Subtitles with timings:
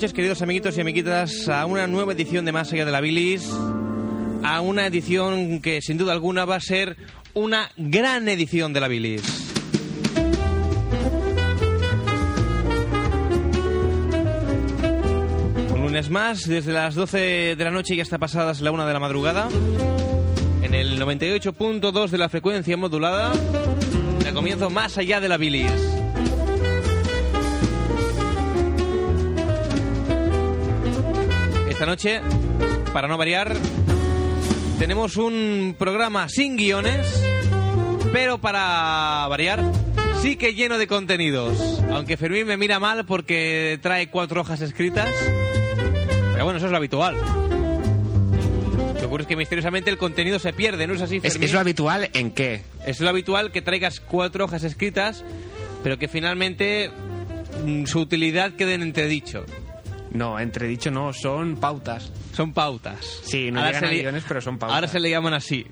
[0.00, 3.46] Noches, queridos amiguitos y amiguitas, a una nueva edición de Más allá de la bilis,
[4.42, 6.96] a una edición que sin duda alguna va a ser
[7.34, 9.52] una gran edición de la bilis.
[15.74, 18.92] Un lunes más, desde las 12 de la noche y hasta pasadas la 1 de
[18.94, 19.50] la madrugada,
[20.62, 23.34] en el 98.2 de la frecuencia modulada,
[24.24, 25.99] de comienzo Más allá de la bilis.
[31.80, 32.20] Esta noche,
[32.92, 33.56] para no variar,
[34.78, 37.06] tenemos un programa sin guiones,
[38.12, 39.64] pero para variar,
[40.20, 41.80] sí que lleno de contenidos.
[41.90, 45.08] Aunque Fermín me mira mal porque trae cuatro hojas escritas.
[46.34, 47.16] Pero bueno, eso es lo habitual.
[47.16, 51.44] Lo que ocurre es que misteriosamente el contenido se pierde, ¿no es así, ¿Es, Fermín?
[51.44, 52.60] es lo habitual en qué?
[52.84, 55.24] Es lo habitual que traigas cuatro hojas escritas,
[55.82, 56.90] pero que finalmente
[57.64, 59.46] mm, su utilidad quede en entredicho.
[60.12, 62.12] No, entredicho no, son pautas.
[62.34, 63.20] Son pautas.
[63.24, 64.74] Sí, no Ahora llegan a le- guiones, pero son pautas.
[64.74, 65.66] Ahora se le llaman así,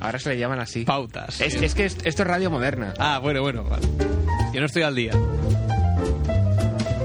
[0.00, 0.84] Ahora se le llaman así.
[0.84, 1.40] pautas.
[1.40, 2.94] Es, es que est- esto es radio moderna.
[2.98, 3.86] Ah, bueno, bueno, vale.
[4.52, 5.12] Yo no estoy al día.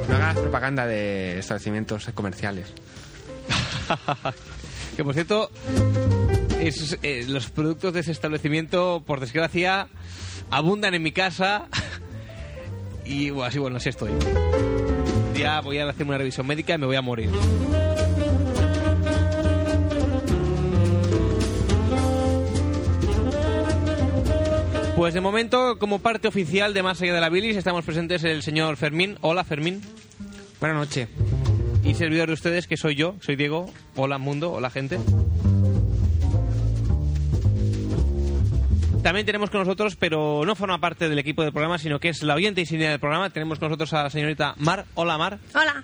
[0.07, 2.71] No hagas propaganda de establecimientos comerciales.
[4.95, 5.49] que por cierto,
[6.59, 9.87] es- eh, los productos de ese establecimiento, por desgracia,
[10.51, 11.65] abundan en mi casa.
[13.07, 14.09] Y bueno, así bueno, así estoy.
[15.37, 17.29] Ya voy a hacer una revisión médica y me voy a morir.
[24.95, 28.43] Pues de momento, como parte oficial de Más allá de la bilis, estamos presentes el
[28.43, 29.17] señor Fermín.
[29.21, 29.81] Hola, Fermín.
[30.61, 31.09] Buenas noches.
[31.83, 33.69] Y servidor de ustedes, que soy yo, soy Diego.
[33.95, 34.97] Hola, mundo, hola, gente.
[39.05, 42.23] También tenemos con nosotros, pero no forma parte del equipo del programa, sino que es
[42.23, 43.29] la oyente insignia del programa.
[43.29, 44.85] Tenemos con nosotros a la señorita Mar.
[44.95, 45.37] Hola, Mar.
[45.53, 45.83] Hola.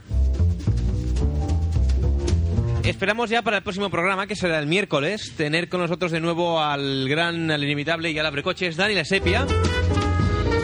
[2.83, 6.59] Esperamos ya para el próximo programa, que será el miércoles, tener con nosotros de nuevo
[6.59, 9.45] al gran, al inimitable y al abrecoches Dani La Sepia.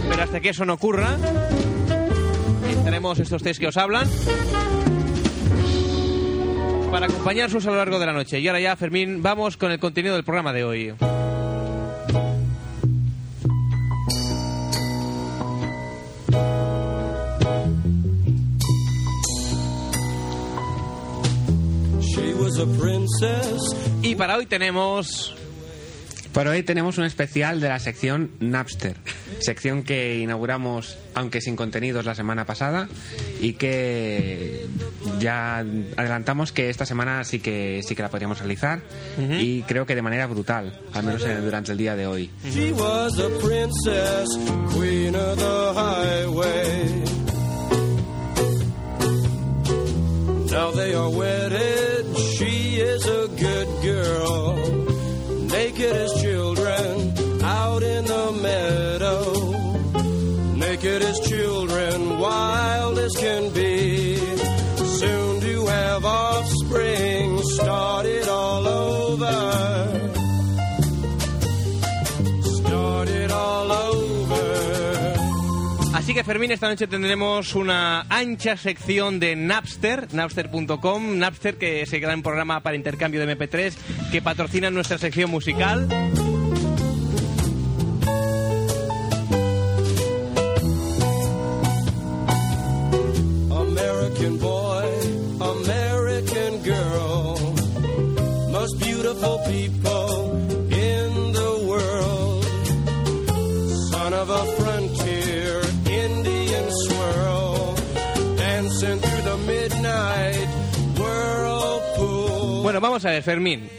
[0.09, 1.15] Pero hasta que eso no ocurra,
[2.71, 4.09] estaremos estos tres que os hablan
[6.89, 8.39] para acompañarnos a lo largo de la noche.
[8.39, 10.95] Y ahora ya, Fermín, vamos con el contenido del programa de hoy.
[24.01, 25.33] Y para hoy tenemos
[26.33, 28.95] Por hoy tenemos un especial de la sección Napster,
[29.39, 32.88] sección que inauguramos, aunque sin contenidos, la semana pasada
[33.42, 34.65] y que
[35.19, 38.81] ya adelantamos que esta semana sí que sí que la podríamos realizar
[39.39, 42.30] y creo que de manera brutal, al menos en- durante el día de hoy.
[42.51, 44.27] She was a princess,
[44.74, 47.04] queen of the highway.
[50.51, 52.06] Now they are wedded.
[52.38, 52.46] She
[52.97, 54.46] is a good girl.
[76.27, 82.21] Fermín, esta noche tendremos una ancha sección de Napster, napster.com, Napster que es el gran
[82.21, 83.74] programa para intercambio de MP3
[84.12, 85.88] que patrocina nuestra sección musical.
[93.50, 94.85] American boy,
[95.39, 97.38] American girl,
[98.51, 99.96] most beautiful people
[112.68, 113.69] Bueno, vamos a ver, Fermín.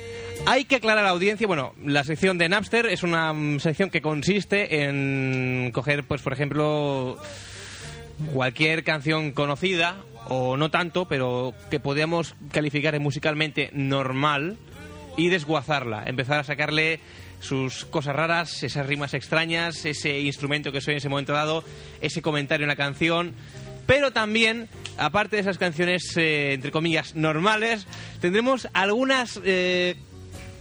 [0.46, 3.90] Hay que aclarar a la audiencia, bueno, la sección de Napster es una mm, sección
[3.90, 7.18] que consiste en coger, pues, por ejemplo,
[8.32, 9.98] cualquier canción conocida,
[10.28, 14.56] o no tanto, pero que podríamos calificar de musicalmente normal,
[15.18, 17.00] y desguazarla, empezar a sacarle
[17.40, 21.64] sus cosas raras, esas rimas extrañas, ese instrumento que soy en ese momento dado,
[22.00, 23.34] ese comentario en la canción.
[23.88, 24.68] Pero también,
[24.98, 27.86] aparte de esas canciones, eh, entre comillas, normales,
[28.20, 29.96] tendremos algunas eh,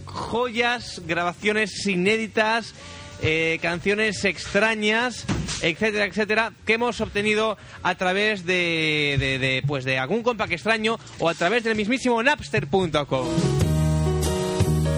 [0.06, 2.74] joyas, grabaciones inéditas,
[3.20, 5.26] eh, canciones extrañas,
[5.60, 10.98] etcétera, etcétera, que hemos obtenido a través de, de, de, pues de algún compact extraño
[11.18, 13.28] o a través del mismísimo napster.com.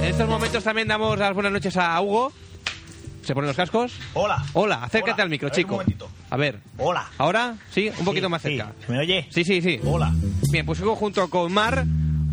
[0.02, 2.32] En estos momentos también damos las buenas noches a Hugo.
[3.30, 3.92] ¿Se ponen los cascos?
[4.14, 4.44] Hola.
[4.54, 5.22] Hola, acércate Hola.
[5.22, 5.74] al micro, A ver, chico.
[5.74, 6.10] Un momentito.
[6.30, 6.58] A ver.
[6.78, 7.08] Hola.
[7.16, 7.54] ¿Ahora?
[7.72, 8.48] Sí, un poquito Sí, más sí.
[8.48, 8.72] cerca.
[8.84, 9.28] ¿Se me oye?
[9.30, 9.78] Sí, sí, sí.
[9.84, 10.12] Hola.
[10.50, 11.84] Bien, pues Hugo junto con Mar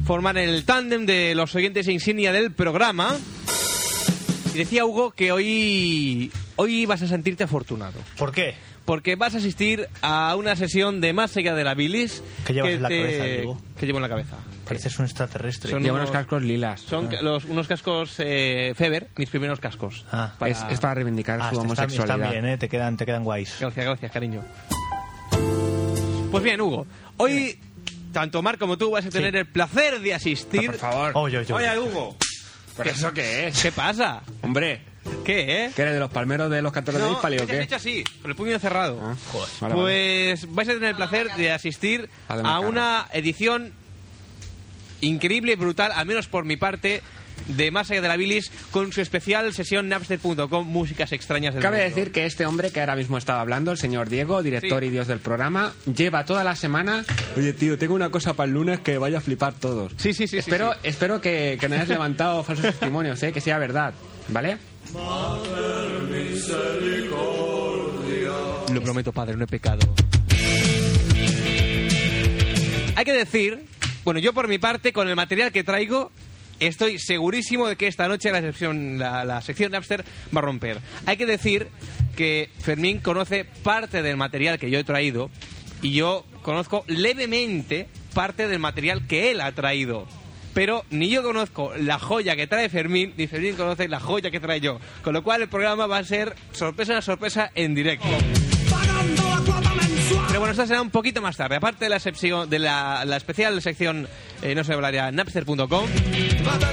[0.08, 3.16] forman el tándem de los oyentes insignia del programa.
[4.56, 8.00] Y decía Hugo que hoy, hoy vas a sentirte afortunado.
[8.18, 8.56] ¿Por qué?
[8.84, 12.24] Porque vas a asistir a una sesión de más allá de la bilis.
[12.44, 13.62] ¿Qué llevas que en la te- cabeza, Diego?
[13.80, 14.38] Que llevo en la cabeza.
[14.68, 15.72] Pareces un extraterrestre.
[15.72, 16.82] Son- Lleva unos unos- cascos lilas.
[16.82, 20.06] Son ca- los, unos cascos eh, Feber, mis primeros cascos.
[20.12, 20.34] Ah.
[20.38, 22.18] Para- Es, es para reivindicar Ah, su homosexualidad.
[22.18, 22.58] están bien, ¿eh?
[22.58, 23.56] Te quedan, te quedan guays.
[23.60, 24.44] Gracias, gracias, cariño.
[26.32, 26.86] Pues bien, Hugo,
[27.18, 27.60] hoy
[28.12, 30.68] tanto Mar como tú vas a tener el placer de asistir.
[30.72, 31.12] Por favor.
[31.16, 31.70] Oye, oye, oye.
[31.70, 32.16] Oye, Hugo,
[32.76, 33.62] ¿Pero eso qué es?
[33.62, 34.22] ¿qué pasa?
[34.42, 34.82] Hombre,
[35.24, 35.72] ¿Qué, eh?
[35.76, 37.62] ¿que eres de los palmeros de los cantores de No, Hispali o ¿qué qué?
[37.64, 39.00] hecho así, con el puño cerrado.
[39.02, 39.76] Ah, vale, vale.
[39.76, 43.74] Pues vais a tener el placer de asistir a una edición
[45.02, 47.02] increíble y brutal, al menos por mi parte,
[47.50, 51.78] de Más allá de la bilis, con su especial sesión napster.com, músicas extrañas del Cabe
[51.84, 51.96] mundo.
[51.96, 54.88] decir que este hombre que ahora mismo estaba hablando, el señor Diego, director Sí.
[54.88, 57.06] y dios del programa, lleva toda la semana.
[57.38, 59.94] Oye, tío, tengo una cosa para el lunes que vaya a flipar todos.
[59.98, 60.30] Sí, sí, sí.
[60.30, 60.80] sí, espero sí.
[60.84, 63.32] espero que, que no hayas levantado falsos testimonios, ¿eh?
[63.32, 63.94] que sea verdad,
[64.30, 64.58] ¿vale?
[68.74, 69.80] Lo prometo, padre, no he pecado.
[72.96, 73.64] Hay que decir,
[74.08, 76.14] bueno, yo por mi parte, con el material que traigo,
[76.62, 80.80] estoy segurísimo de que esta noche la sección, la, la sección Napster va a romper.
[81.06, 81.68] Hay que decir
[82.16, 85.30] que Fermín conoce parte del material que yo he traído
[85.82, 90.08] y yo conozco levemente parte del material que él ha traído.
[90.54, 94.40] Pero ni yo conozco la joya que trae Fermín, ni Fermín conoce la joya que
[94.40, 94.80] trae yo.
[95.04, 98.08] Con lo cual el programa va a ser sorpresa, sorpresa en directo.
[100.48, 101.58] Bueno, esto será un poquito más tarde.
[101.58, 104.08] Aparte de la, sección, de la, la especial sección,
[104.42, 105.90] eh, no se hablaría, napster.com.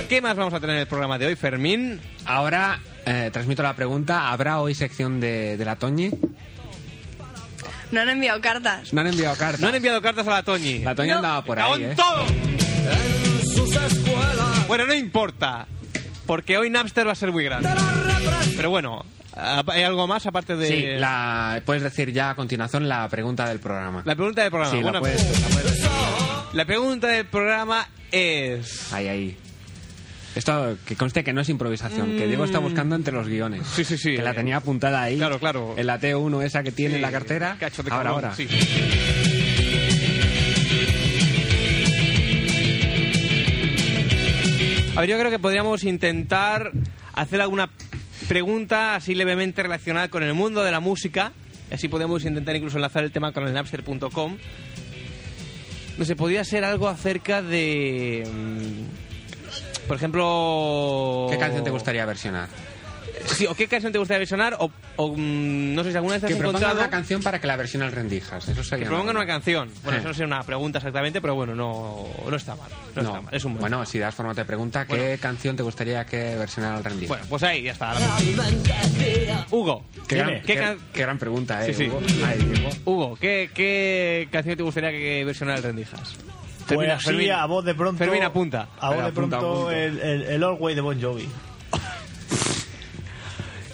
[0.08, 2.00] ¿Qué más vamos a tener en el programa de hoy, Fermín?
[2.24, 6.10] Ahora eh, transmito la pregunta: ¿habrá hoy sección de, de la Toñi?
[7.90, 8.92] No han enviado cartas.
[8.92, 9.60] No han enviado cartas.
[9.60, 10.78] No han enviado cartas a la Toñi.
[10.78, 11.16] La Toñi No.
[11.16, 11.96] andaba por ¡Cago ahí, en ¿eh?
[11.96, 12.26] todo!
[14.68, 15.66] Bueno, no importa.
[16.26, 17.68] Porque hoy Napster va a ser muy grande.
[18.56, 19.04] Pero bueno,
[19.36, 20.66] ¿hay algo más aparte de...?
[20.68, 24.02] Sí, la, puedes decir ya a continuación la pregunta del programa.
[24.04, 24.70] La pregunta del programa.
[24.72, 28.92] Sí, la Bueno, puedes- pues, la pregunta del programa es...
[28.92, 29.36] Ahí, ahí.
[30.34, 33.60] Esto que conste que no es improvisación, que Diego está buscando entre los guiones.
[33.62, 33.64] Mm.
[33.76, 34.16] Sí, sí, sí.
[34.16, 35.16] Que la tenía apuntada ahí.
[35.16, 35.74] Claro, claro.
[35.76, 37.56] En la T1 esa que tiene en la cartera.
[37.60, 38.36] Cacho de ahora, cabrón, ahora.
[38.36, 38.48] sí.
[44.96, 46.70] A ver, yo creo que podríamos intentar
[47.14, 47.68] hacer alguna
[48.28, 51.32] pregunta así levemente relacionada con el mundo de la música.
[51.72, 54.36] Así podemos intentar incluso enlazar el tema con el napster.com.
[55.96, 58.28] No sé, podría ser algo acerca de...
[58.30, 61.28] mm, Por ejemplo...
[61.30, 62.48] ¿Qué canción te gustaría versionar?
[63.26, 66.20] Sí, o qué canción te gustaría versionar, o, o, mm, no sé si alguna vez
[66.22, 66.80] te Que has propongan encontrado...
[66.88, 68.48] una canción para que la versione el Rendijas.
[68.48, 69.70] Eso Que sería propongan una canción.
[69.82, 72.70] Bueno, eso no sería una pregunta exactamente, pero bueno, no, no está mal.
[72.94, 73.08] No, No.
[73.08, 73.34] está mal.
[73.34, 75.16] Es un buen bueno, si das forma de pregunta, ¿qué Bueno.
[75.20, 77.08] canción te gustaría que versionara el Rendijas?
[77.08, 77.94] Bueno, pues ahí ya está.
[79.50, 81.72] Hugo, qué, dime, gran, ¿qué, qué- can- qué gran pregunta, ¿eh?
[81.74, 81.88] Sí, sí.
[81.90, 82.00] Hugo?
[82.26, 82.80] Ay.
[82.84, 86.16] Hugo, ¿qué, ¿qué canción te gustaría que versionara el Rendijas?
[86.68, 87.98] Pues así, a voz de pronto.
[87.98, 88.68] Fermín, apunta.
[88.80, 89.78] A voz de apunta, pronto, apunta.
[89.78, 91.28] el, el, el All Way de Bon Jovi.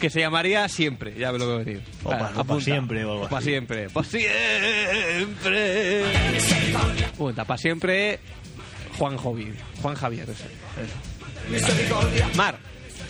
[0.01, 1.83] Que se llamaría Siempre, ya me lo voy a decir.
[2.05, 3.51] O pa- o pa siempre, o algo Pa' así.
[3.51, 6.05] siempre, pa' siempre.
[7.07, 8.19] Apunta, pa' siempre,
[8.99, 9.55] Juan Javier.
[9.83, 10.49] Juan Javier, ese.
[12.37, 12.59] Mar,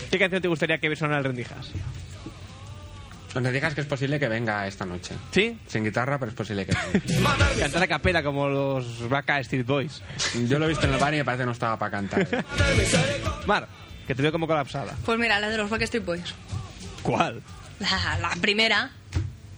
[0.09, 1.71] ¿qué canción te gustaría que versionara el Rendijas?
[3.33, 5.15] Donde digas que es posible que venga esta noche.
[5.31, 5.57] ¿Sí?
[5.67, 7.37] Sin guitarra, pero es posible que venga.
[7.59, 10.01] Cantar a capela como los Vaca Street Boys.
[10.49, 12.27] Yo lo he visto en el bar y me parece que no estaba para cantar.
[13.47, 13.69] Mar,
[14.05, 14.95] que te veo como colapsada.
[15.05, 16.33] Pues mira, la de los Backstreet Boys.
[17.03, 17.41] ¿Cuál?
[17.79, 18.89] La, la primera.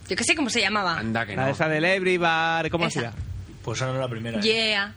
[0.10, 0.98] Yo qué sé cómo se llamaba.
[1.00, 1.48] Anda que La no.
[1.48, 3.00] de esa del Every Bar, ¿cómo Esa.
[3.00, 3.14] hacía?
[3.64, 4.40] Pues esa no es la primera.
[4.40, 4.42] ¿eh?
[4.42, 4.94] Yeah.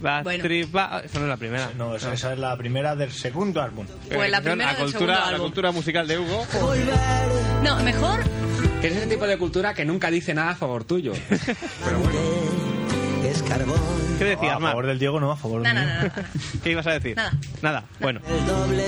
[0.00, 0.44] La Bueno.
[0.70, 1.70] Bar- Esa no es la primera.
[1.78, 3.86] No, esa, esa es la primera del segundo álbum.
[4.12, 5.40] Pues la primera la del cultura, segundo la álbum.
[5.46, 6.46] cultura musical de Hugo.
[7.62, 8.20] No, mejor.
[8.80, 11.12] Que es ese tipo de cultura que nunca dice nada a favor tuyo.
[13.24, 13.80] es carbón.
[14.18, 14.72] ¿Qué No, decías, a Mar?
[14.72, 16.12] favor del Diego, no, a favor No, del no, no, no, no.
[16.62, 17.16] ¿Qué ibas a decir?
[17.16, 17.32] Nada.
[17.62, 17.84] Nada.
[18.00, 18.84] Bueno, El doble.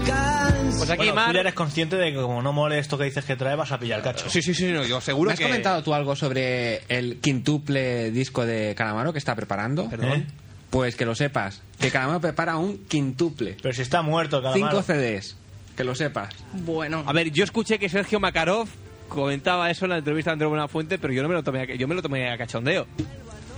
[0.00, 1.28] Pues aquí Bueno, Mar.
[1.28, 3.72] tú ya eres consciente de que como no mole esto que dices que trae, vas
[3.72, 4.28] a pillar cacho.
[4.28, 5.44] Sí, sí, sí, no, yo seguro ¿Me has que.
[5.46, 9.88] comentado tú algo sobre el quintuple disco de Calamaro que está preparando?
[9.88, 10.12] Perdón.
[10.12, 10.26] ¿Eh?
[10.70, 13.56] Pues que lo sepas, que Calamaro prepara un quintuple.
[13.60, 14.82] Pero si está muerto calamaro.
[14.82, 15.36] Cinco CDs.
[15.76, 16.34] Que lo sepas.
[16.52, 17.02] Bueno.
[17.06, 18.68] A ver, yo escuché que Sergio Makarov
[19.08, 21.64] comentaba eso en la entrevista de Andrés Buenafuente, pero yo no me lo tomé a,
[21.74, 22.86] yo me lo tomé a cachondeo.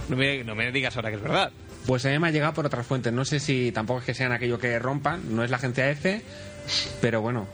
[0.08, 1.50] No me, no me digas ahora que es verdad.
[1.86, 3.12] Pues a mí me ha llegado por otras fuentes.
[3.12, 6.22] No sé si tampoco es que sean aquello que rompan, no es la agencia F,
[7.00, 7.46] pero bueno.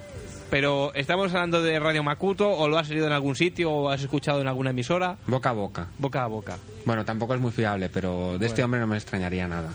[0.51, 4.03] pero ¿estamos hablando de Radio Makuto o lo has leído en algún sitio o has
[4.03, 5.17] escuchado en alguna emisora?
[5.27, 5.87] Boca a boca.
[5.99, 6.59] Boca a boca.
[6.85, 9.71] Bueno, tampoco es muy fiable, pero de este hombre no me extrañaría nada.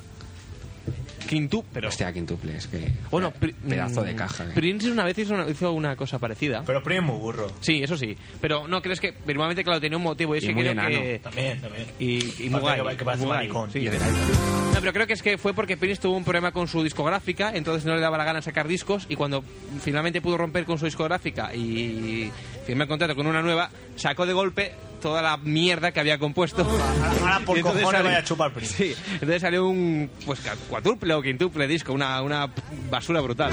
[1.28, 1.88] Quintu, pero...
[1.90, 2.88] Hostia, quintuple, es que...
[3.12, 4.44] Bueno, pri- pedazo de mm, caja.
[4.46, 4.52] eh.
[4.54, 6.64] Prince una vez hizo una, hizo una cosa parecida.
[6.66, 7.52] Pero Prim es muy burro.
[7.62, 8.16] Sí, eso sí.
[8.42, 10.36] Pero no, crees que normalmente, claro, tenía un motivo.
[10.36, 10.90] Y es Y que muy creo enano.
[10.90, 11.20] que...
[11.24, 11.86] También, también.
[12.00, 13.80] Y, y muy guay, que- muy guay, sí.
[13.80, 16.84] Y No, pero creo que es que fue porque Prince tuvo un problema con su
[16.84, 19.44] discográfica, entonces no le daba la gana sacar discos y cuando
[19.82, 22.30] finalmente pudo romper con su discográfica y
[22.66, 26.64] firmar contrato con una nueva, sacó de golpe toda la mierda que había compuesto.
[27.22, 28.52] Ahora, por entonces cojones salió- vaya a chupar.
[28.64, 32.50] Sí, entonces salió un pues cuádruple o quintuple disco, una, una
[32.90, 33.52] basura brutal.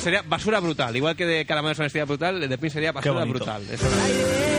[0.00, 3.62] Sería basura brutal, igual que de Calamares Honestidad Brutal, el de Prince sería basura brutal.
[3.70, 4.57] Eso era-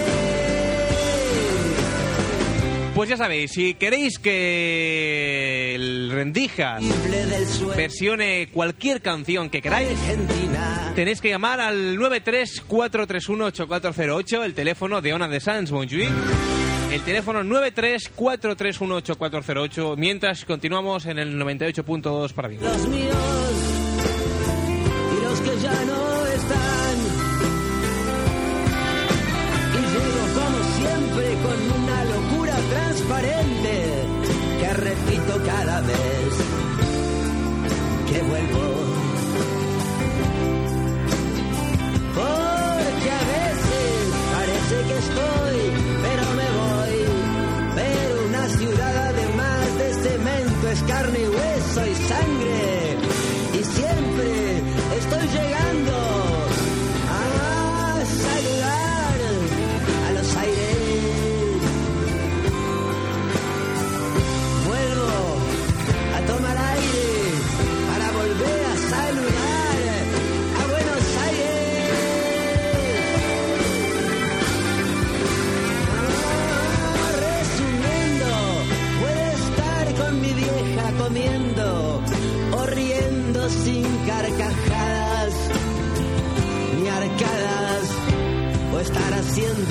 [3.00, 6.84] Pues ya sabéis, si queréis que el Rendijas
[7.74, 9.98] versione cualquier canción que queráis,
[10.96, 16.12] tenéis que llamar al 934318408, el teléfono de Ona de Sans Montjuïc.
[16.91, 22.65] El teléfono 934318408, mientras continuamos en el 98.2 para Vigo.
[22.65, 23.15] Los míos
[25.18, 25.99] y los que ya no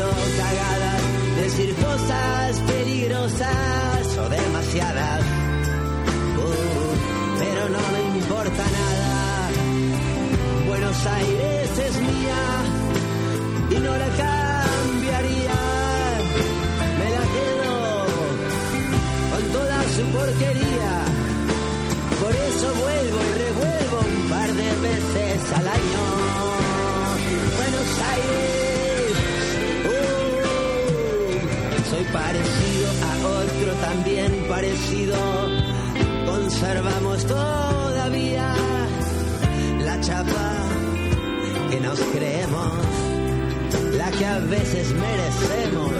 [0.07, 1.03] cagadas,
[1.37, 5.23] decir cosas peligrosas o demasiadas.
[6.37, 9.51] Uh, pero no me importa nada.
[10.69, 12.43] Buenos Aires es mía
[13.71, 14.38] y no la cambiaría.
[32.13, 35.17] Parecido a otro también parecido.
[36.27, 38.55] Conservamos todavía
[39.81, 40.55] la chapa
[41.71, 42.73] que nos creemos,
[43.97, 45.93] la que a veces merecemos.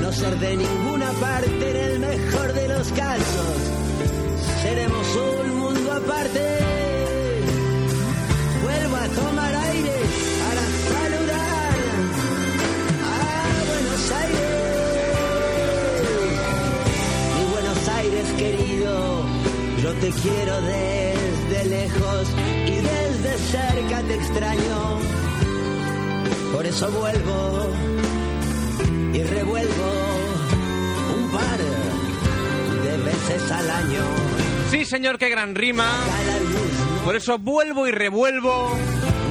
[0.00, 3.56] No ser de ninguna parte en el mejor de los casos.
[4.62, 6.58] Seremos un mundo aparte.
[8.62, 10.07] Vuelvo a tomar aire
[20.00, 22.28] te quiero desde lejos
[22.66, 24.98] y desde cerca te extraño.
[26.52, 27.66] Por eso vuelvo
[29.12, 29.92] y revuelvo
[31.16, 31.58] un par
[32.84, 34.02] de veces al año.
[34.70, 35.90] Sí, señor, qué gran rima.
[37.04, 38.76] Por eso vuelvo y revuelvo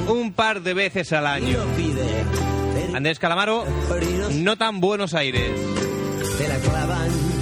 [0.08, 1.58] un par de veces al año.
[2.94, 3.64] Andrés Calamaro,
[4.32, 5.52] no tan Buenos Aires.
[6.38, 7.37] te la clavan.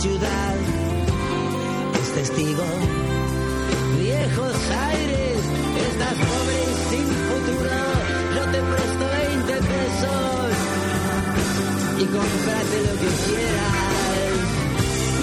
[0.00, 0.54] Ciudad
[2.00, 2.64] es testigo.
[4.00, 5.38] Viejos aires,
[5.90, 7.78] estás pobre y sin futuro.
[8.36, 10.50] Yo te presto 20 pesos
[11.98, 14.36] y comprate lo que quieras.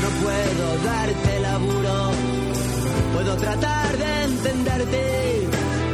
[0.03, 1.96] No puedo darte laburo,
[3.13, 5.03] puedo tratar de entenderte.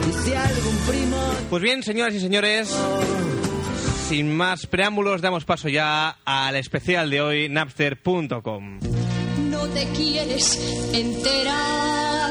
[0.10, 1.22] Y si algún primo
[1.52, 2.76] Pues bien, señoras y señores,
[4.12, 8.80] sin más preámbulos, damos paso ya al especial de hoy, napster.com.
[9.50, 10.60] No te quieres
[10.94, 12.30] enterar.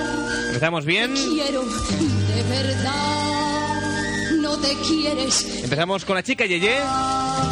[0.48, 1.14] Empezamos bien.
[1.14, 4.30] Quiero de verdad.
[4.42, 5.62] No te quieres.
[5.64, 6.80] Empezamos con la chica Yeye,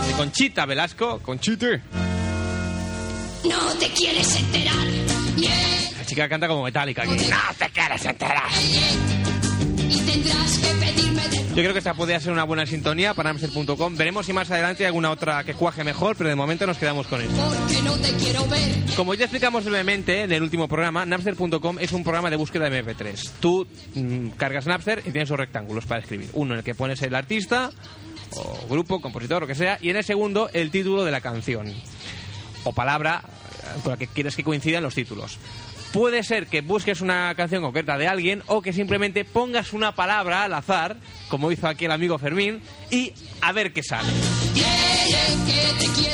[0.08, 1.20] de Conchita Velasco.
[1.20, 1.80] Conchita.
[3.48, 4.86] No te quieres enterar.
[5.38, 5.50] Yeah,
[6.00, 7.04] La chica canta como metálica.
[7.04, 7.12] aquí.
[7.30, 8.50] No te quieres enterar.
[8.70, 9.37] yeah.
[9.88, 13.14] Y te tendrás que pedirme de Yo creo que esta podría ser una buena sintonía
[13.14, 13.96] para Amster.com.
[13.96, 17.06] Veremos si más adelante hay alguna otra que cuaje mejor, pero de momento nos quedamos
[17.06, 17.34] con esto.
[17.34, 18.74] porque no te quiero ver.
[18.96, 22.84] Como ya explicamos brevemente en el último programa, Napster.com es un programa de búsqueda de
[22.84, 23.30] MP3.
[23.40, 26.28] Tú mm, cargas Napster y tienes dos rectángulos para escribir.
[26.34, 27.70] Uno en el que pones el artista,
[28.36, 31.72] o grupo, compositor, lo que sea, y en el segundo el título de la canción.
[32.64, 35.38] O palabra eh, con la que quieres que coincidan los títulos.
[35.92, 40.44] Puede ser que busques una canción concreta de alguien o que simplemente pongas una palabra
[40.44, 40.96] al azar,
[41.28, 44.08] como hizo aquí el amigo Fermín, y a ver qué sale.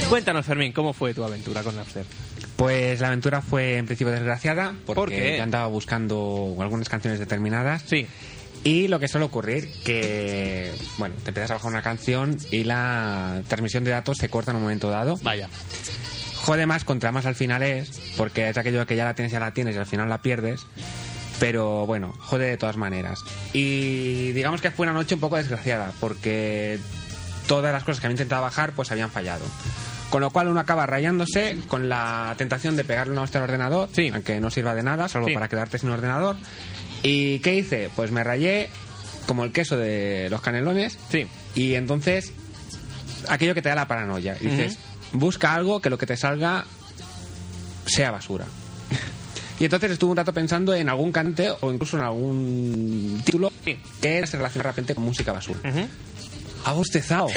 [0.08, 2.04] Cuéntanos, Fermín, ¿cómo fue tu aventura con Napster?
[2.56, 5.37] Pues la aventura fue en principio desgraciada porque ¿Por qué?
[5.38, 7.82] yo andaba buscando algunas canciones determinadas.
[7.87, 8.06] Sí.
[8.62, 13.42] Y lo que suele ocurrir, que, bueno, te empiezas a bajar una canción y la
[13.48, 15.18] transmisión de datos se corta en un momento dado.
[15.22, 15.48] Vaya.
[16.44, 19.40] Jode más contra más al final es, porque es aquello que ya la tienes, ya
[19.40, 20.66] la tienes y al final la pierdes.
[21.40, 23.20] Pero bueno, jode de todas maneras.
[23.54, 26.78] Y digamos que fue una noche un poco desgraciada, porque
[27.48, 29.44] todas las cosas que había intentado bajar pues habían fallado.
[30.11, 33.88] Con lo cual uno acaba rayándose con la tentación de pegarle una hostia al ordenador,
[33.92, 34.11] Sí.
[34.12, 35.35] aunque no sirva de nada, salvo Sí.
[35.35, 36.37] para quedarte sin ordenador.
[37.02, 37.88] ¿Y qué hice?
[37.96, 38.68] Pues me rayé
[39.26, 40.98] como el queso de los canelones.
[41.11, 41.26] Sí.
[41.54, 42.33] Y entonces,
[43.28, 44.37] aquello que te da la paranoia.
[44.40, 44.78] Y dices,
[45.14, 46.64] busca algo que lo que te salga
[47.87, 48.44] sea basura.
[49.59, 54.27] Y entonces estuve un rato pensando en algún cante o incluso en algún título que
[54.27, 55.61] se relaciona de repente con música basura.
[56.64, 57.29] Ha bostezado.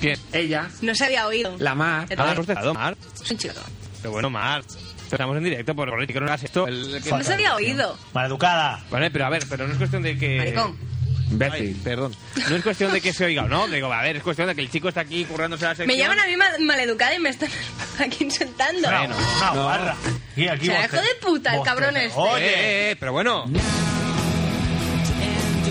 [0.00, 0.18] Bien.
[0.32, 1.56] Ella, No se había oído.
[1.58, 2.96] la mar, has bostezado, Mar.
[3.22, 3.54] Es un chico.
[4.02, 4.62] Pero bueno, Mar.
[5.10, 6.66] Estamos en directo, por que no hagas esto.
[6.68, 7.96] El- que- No se había oído.
[8.14, 8.84] Maleducada.
[8.90, 10.36] Vale, pero a ver, pero no es cuestión de que...
[10.38, 10.76] Maricón.
[11.30, 11.76] Imbécil.
[11.84, 12.14] perdón.
[12.48, 13.68] No es cuestión de que se oiga o no.
[13.68, 15.86] Digo, a ver, es cuestión de que el chico está aquí currándose la sección.
[15.86, 17.48] Me llaman a mí mal- maleducada y me están
[18.00, 18.88] aquí insultando.
[18.88, 19.14] Bueno.
[19.38, 19.96] Una guarra.
[20.36, 22.18] Y aquí Se boste- dejó de puta el cabrón este.
[22.18, 22.44] Eh, Oye.
[22.46, 23.44] eh, eh, pero bueno.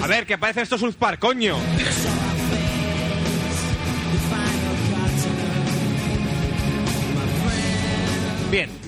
[0.01, 1.57] A ver, que aparece esto South Park, coño.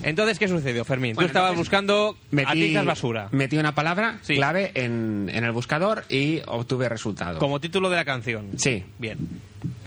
[0.03, 1.11] Entonces, ¿qué sucedió, Fermín?
[1.11, 3.27] Tú Bueno, estabas entonces, buscando artistas basura.
[3.31, 4.35] metí una palabra Sí.
[4.35, 7.39] clave en, en el buscador y obtuve resultado.
[7.39, 8.49] Como título de la canción.
[8.57, 8.83] Sí.
[8.99, 9.17] Bien.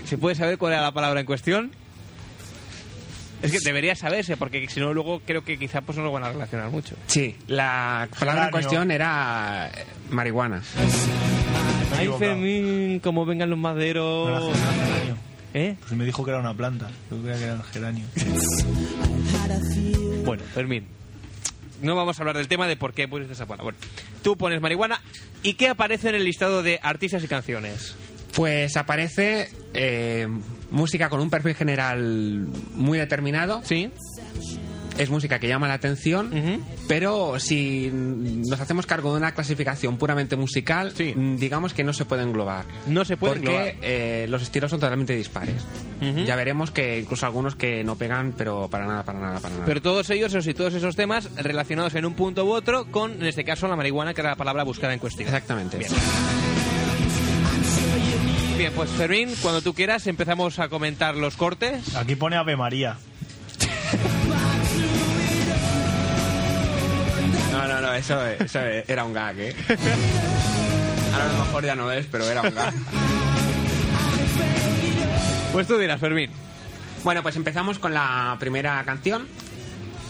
[0.05, 1.73] ¿Se puede saber cuál era la palabra en cuestión?
[3.43, 6.25] Es que debería saberse, porque si no, luego creo que quizá pues no lo van
[6.25, 6.95] a relacionar mucho.
[7.09, 10.63] Sí, la palabra en cuestión era eh, marihuana.
[11.99, 12.09] Ay.
[12.19, 14.57] Fermín, cómo vengan los maderos.
[15.53, 15.77] ¿Eh?
[15.79, 16.89] Pues me dijo que era una planta.
[17.11, 18.07] Yo creía que era un geranio.
[20.25, 20.87] Bueno, Fermín.
[21.83, 23.65] No vamos a hablar del tema de por qué pusiste esa palabra.
[23.65, 23.79] Bueno,
[24.23, 25.01] tú pones marihuana
[25.43, 27.95] y ¿qué aparece en el listado de artistas y canciones?
[28.35, 30.27] Pues aparece eh,
[30.71, 33.61] música con un perfil general muy determinado.
[33.65, 33.91] ¿Sí?
[34.97, 36.31] Es música que llama la atención,
[36.87, 41.13] pero si nos hacemos cargo de una clasificación puramente musical, Sí.
[41.17, 42.65] mm, digamos que no se puede englobar.
[42.87, 43.75] No se puede porque englobar.
[43.83, 45.57] eh, los estilos son totalmente dispares.
[46.27, 49.67] Ya veremos que incluso algunos que no pegan, pero para nada, para nada, para nada.
[49.67, 53.13] Pero todos ellos, esos y todos esos temas relacionados en un punto u otro con,
[53.15, 55.27] en este caso, la marihuana, que era la palabra buscada en cuestión.
[55.29, 55.79] Exactamente.
[55.79, 55.91] Bien.
[58.59, 61.97] Bien, pues Fermín, cuando tú quieras empezamos a comentar los cortes.
[61.97, 62.97] Aquí pone Ave María.
[67.55, 69.55] No, no, no, eso, eso era un gag, ¿eh?
[71.13, 72.75] Ahora a lo mejor ya no es, pero era un gag.
[75.53, 76.33] Pues tú dirás, Fermín.
[77.05, 79.29] Bueno, pues empezamos con la primera canción.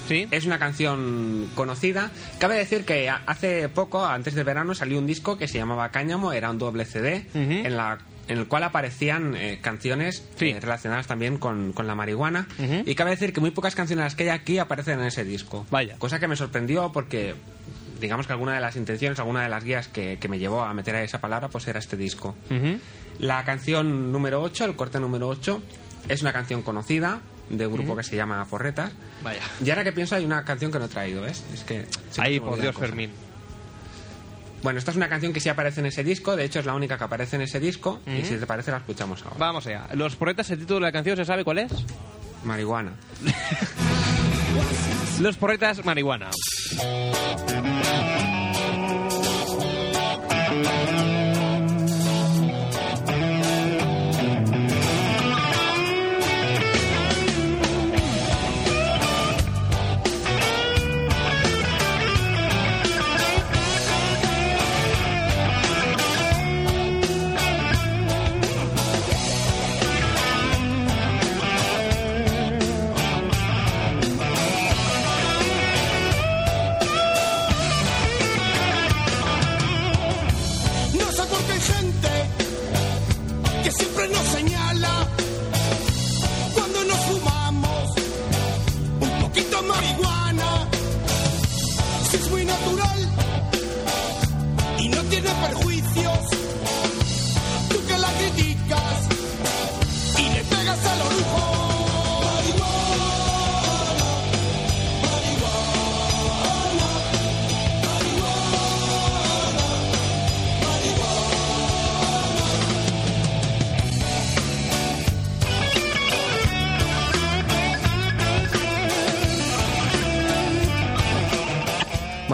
[0.09, 0.27] ¿Sí?
[0.31, 2.11] Es una canción conocida.
[2.39, 6.33] Cabe decir que hace poco, antes de verano, salió un disco que se llamaba Cáñamo,
[6.33, 7.99] era un doble CD, en, la,
[8.29, 10.51] en el cual aparecían eh, canciones Sí.
[10.51, 12.47] eh, relacionadas también con, con la marihuana.
[12.59, 12.83] Ujú.
[12.87, 15.67] Y cabe decir que muy pocas canciones que hay aquí aparecen en ese disco.
[15.71, 15.97] Vaya.
[15.99, 17.35] Cosa que me sorprendió porque,
[18.01, 20.73] digamos que alguna de las intenciones, alguna de las guías que, que me llevó a
[20.75, 22.35] meter a esa palabra, pues era este disco.
[22.51, 22.79] Ujú.
[23.19, 25.63] La canción número 8, el corte número 8,
[26.09, 28.91] es una canción conocida de un grupo que se llama Porretas.
[29.23, 29.41] Vaya.
[29.63, 31.45] Y ahora que pienso, hay una canción que no he traído, ¿ves?
[31.53, 31.85] Es que.
[32.19, 32.75] Ahí, por Dios.
[32.75, 33.11] Fermín.
[34.65, 36.73] Bueno, esta es una canción que sí aparece en ese disco, de hecho es la
[36.73, 39.37] única que aparece en ese disco, y si te parece la escuchamos ahora.
[39.39, 39.89] Vamos allá.
[39.93, 41.71] Los porretas, el título de la canción, ¿se sabe cuál es?
[42.45, 42.95] Marihuana.
[45.21, 46.31] Los porretas, marihuana.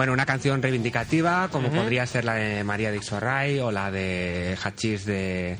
[0.01, 5.05] Bueno, una canción reivindicativa, como podría ser la de María Dixorray o la de Hachís
[5.05, 5.59] de,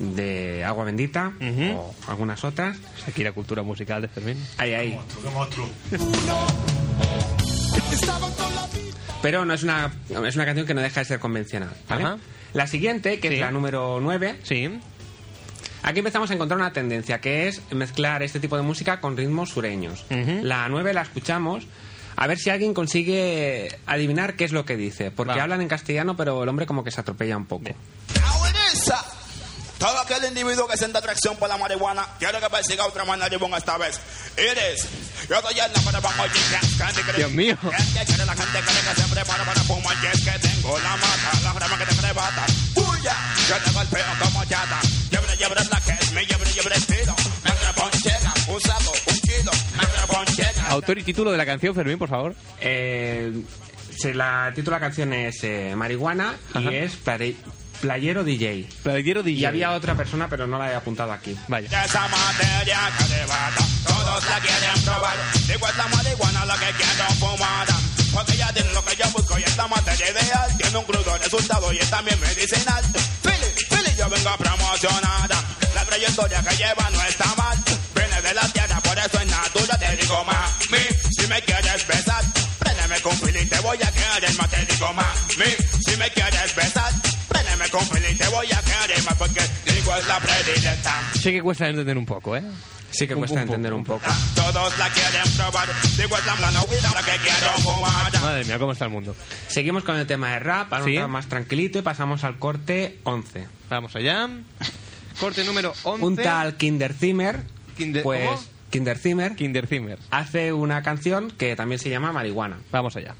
[0.00, 1.78] de Agua Bendita Ujú.
[1.78, 2.76] o algunas otras.
[3.06, 4.36] Aquí la cultura musical de Fermín.
[4.56, 4.98] Ahí, ahí.
[5.22, 5.68] Qué monstruo.
[5.92, 6.46] La vida.
[9.22, 9.92] Pero no es una,
[10.26, 11.70] es una canción que no deja de ser convencional.
[11.88, 12.02] ¿vale?
[12.02, 12.18] Ajá.
[12.54, 13.34] La siguiente, que Sí.
[13.34, 14.76] es la número 9, Sí.
[15.84, 19.50] aquí empezamos a encontrar una tendencia, que es mezclar este tipo de música con ritmos
[19.50, 20.04] sureños.
[20.10, 20.40] Ujú.
[20.42, 21.68] La 9 la escuchamos.
[22.20, 25.12] A ver si alguien consigue adivinar qué es lo que dice.
[25.12, 25.44] Porque Va.
[25.44, 27.70] hablan en castellano, pero el hombre como que se atropella un poco.
[28.24, 29.04] Abuelisa.
[29.78, 33.78] Todo aquel individuo que sienta atracción por la marihuana quiere que persiga otra marihuana esta
[33.78, 34.00] vez.
[34.36, 34.88] Eres.
[35.28, 36.90] Yo soy el número uno chica.
[37.16, 37.56] Dios mío.
[37.60, 40.96] Que quiere la gente cree que se prepara para fumar y es que tengo la
[40.96, 42.46] mata, la grama que te arrebata.
[42.74, 43.16] Puya,
[43.48, 44.80] yo te golpeo como chata.
[45.08, 46.80] Llebre, llebre la que es mi llebre, llebre
[50.68, 52.34] Autor y título de la canción, Fermín, por favor.
[52.60, 53.32] Eh,
[54.14, 56.60] la, el título de la canción es eh, Marihuana Ajá.
[56.72, 57.36] y es plare-
[57.80, 58.66] Playero DJ.
[58.82, 59.40] Playero DJ.
[59.40, 61.36] Y había otra persona, pero no la he apuntado aquí.
[61.46, 61.68] Vaya.
[61.68, 65.16] De esa materia que arrebata, todos la quieren probar.
[65.46, 67.66] Digo, es la marihuana la que quiero fumar.
[68.12, 70.56] Porque ella tiene lo que yo busco y es la materia ideal.
[70.58, 72.82] Tiene un crudo resultado y es también medicinal.
[73.22, 75.30] Philly, Philly, yo vengo a promocionar.
[75.74, 77.56] La trayectoria que lleva no está mal.
[81.28, 82.24] Si me quieres besar,
[82.58, 84.50] préndeme con Philly, te voy a querer más.
[84.50, 85.50] Te digo, mami,
[85.86, 86.90] si me quieres besar,
[87.28, 89.14] préndeme con Philly, te voy a querer más.
[89.14, 91.02] Porque digo, es la predilecta.
[91.20, 92.42] Sé que cuesta entender un poco, ¿eh?
[92.90, 94.06] Sí que cuesta entender un poco.
[94.34, 95.68] Todos la quieren probar.
[95.98, 98.20] Digo, es la plana huida la que quiero fumar.
[98.22, 99.14] Madre mía, cómo está el mundo.
[99.48, 100.90] Seguimos con el tema de rap, ahora Sí.
[100.92, 103.46] un tema más tranquilito y pasamos al corte 11.
[103.68, 104.26] Vamos allá.
[105.20, 106.04] Corte número 11.
[106.06, 107.42] Un tal Kinder Zimmer,
[107.76, 108.42] Kinder- pues ¿cómo?
[108.70, 109.98] Kinder Zimmer Kinder Zimmer.
[110.10, 112.58] hace una canción que también se llama Marihuana.
[112.70, 113.14] Vamos allá.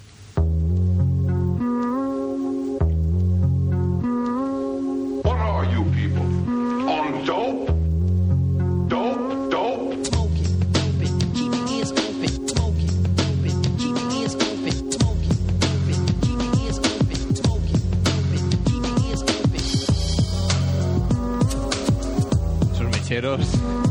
[23.28, 23.87] What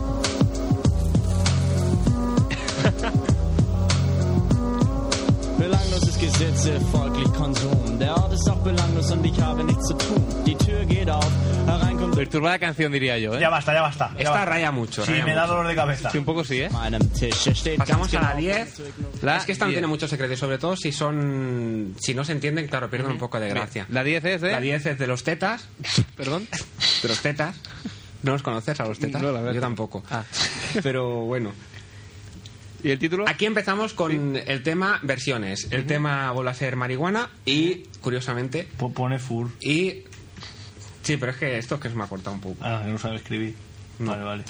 [6.28, 7.98] Gesetze, folglich Konsum.
[8.00, 10.22] Der Ort ist auch belanglos und ich habe nichts zu tun.
[10.46, 11.26] Die Tür geht auf,
[11.66, 13.40] hereinkommt Perturbada canción, diría yo, ¿eh?
[13.40, 14.12] Ya basta, ya basta.
[14.14, 14.46] ya Esta basta.
[14.46, 15.06] raya mucho.
[15.06, 15.54] Sí, raya me da mucho.
[15.54, 16.10] dolor de cabeza.
[16.10, 16.70] Sí, un poco sí, ¿eh?
[17.78, 18.82] Pasamos a la genau 10.
[19.22, 19.76] La es que esta no 10.
[19.78, 23.40] tiene muchos secretos, sobre todo si son si no se entienden, claro, pierden un poco
[23.40, 23.86] de gracia.
[23.90, 24.52] La 10 es de...
[24.52, 25.66] La 10 es de los tetas,
[26.18, 26.46] Perdón.
[27.04, 27.56] de los tetas.
[28.24, 29.22] ¿No los conoces a los tetas?
[29.22, 30.04] No, la verdad Yo tampoco.
[30.12, 30.24] Ah.
[30.84, 31.54] Pero bueno.
[32.88, 33.26] ¿Y el título?
[33.28, 35.68] Aquí empezamos con el tema versiones.
[35.72, 39.50] El tema vuelve a ser marihuana y, curiosamente, Po- Pone fur.
[39.60, 40.04] y...
[41.04, 42.58] Sí, pero es que esto es que se me ha cortado un poco.
[42.62, 43.56] Ah, no sabe escribir.
[44.00, 44.12] No.
[44.12, 44.44] Vale, vale.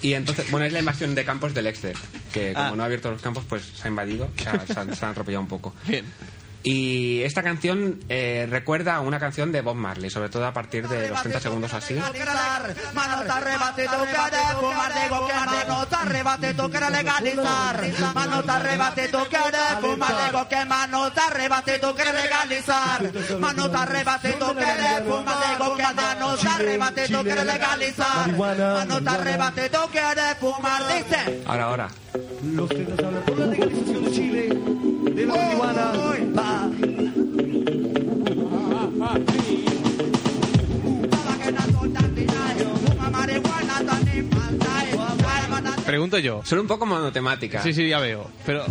[0.00, 1.96] Y entonces, bueno, es la invasión de campos del Exter,
[2.32, 2.76] que como Ah.
[2.76, 5.10] no ha abierto los campos, pues se ha invadido, se ha, se ha- se ha
[5.10, 5.74] atropellado un poco.
[5.88, 6.04] Bien.
[6.68, 10.88] Y esta canción eh, recuerda a una canción de Bob Marley, sobre todo a partir
[10.88, 11.96] de los 30 segundos así.
[31.46, 31.88] Ahora, ahora.
[35.16, 35.26] De.
[45.86, 46.42] Pregunto yo.
[46.44, 47.62] Son un poco monotemática.
[47.62, 48.28] Sí, sí, ya veo.
[48.44, 48.64] Pero...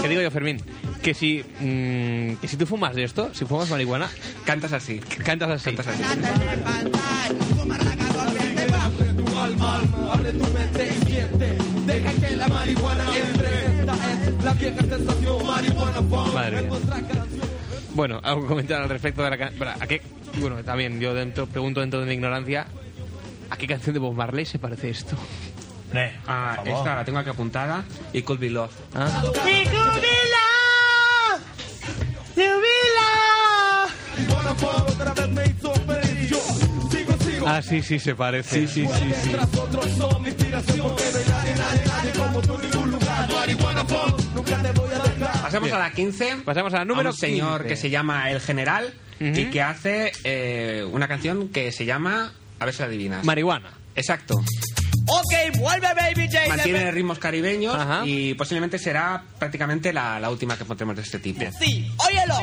[0.00, 0.60] ¿Qué digo yo, Fermín?
[1.02, 4.08] Que si, mm, que si tú fumas de esto, si fumas marihuana,
[4.44, 4.98] Cantas así.
[4.98, 5.64] cantas así.
[5.64, 6.02] Cantas así.
[16.34, 16.78] Madre mía.
[17.94, 19.68] Bueno, algo que comentar al respecto de la canción.
[19.68, 20.02] ¿A qué?
[20.38, 22.66] Bueno, también yo dentro, pregunto dentro de mi ignorancia,
[23.50, 25.16] ¿a qué canción de Bob Marley se parece esto?
[25.92, 28.70] Eh, Ah, esta la tengo aquí apuntada y Could Be Love.
[28.94, 29.22] ¿Ah?
[37.46, 38.66] Ah, sí, sí, se parece.
[38.66, 39.30] Sí, sí, sí, sí.
[45.42, 45.74] Pasamos Bien.
[45.74, 46.36] a la 15.
[46.44, 47.68] Pasamos a la número un señor 15.
[47.68, 52.64] que se llama El General y que hace eh, una canción que se llama, a
[52.64, 53.24] ver si la adivinas.
[53.24, 53.70] Marihuana.
[53.94, 54.34] Exacto.
[55.08, 56.48] Ok, vuelve Baby J.
[56.48, 58.02] Mantiene ritmos caribeños Ajá.
[58.06, 61.44] y posiblemente será prácticamente la, la última que encontremos de este tipo.
[61.58, 62.34] Sí, óyelo.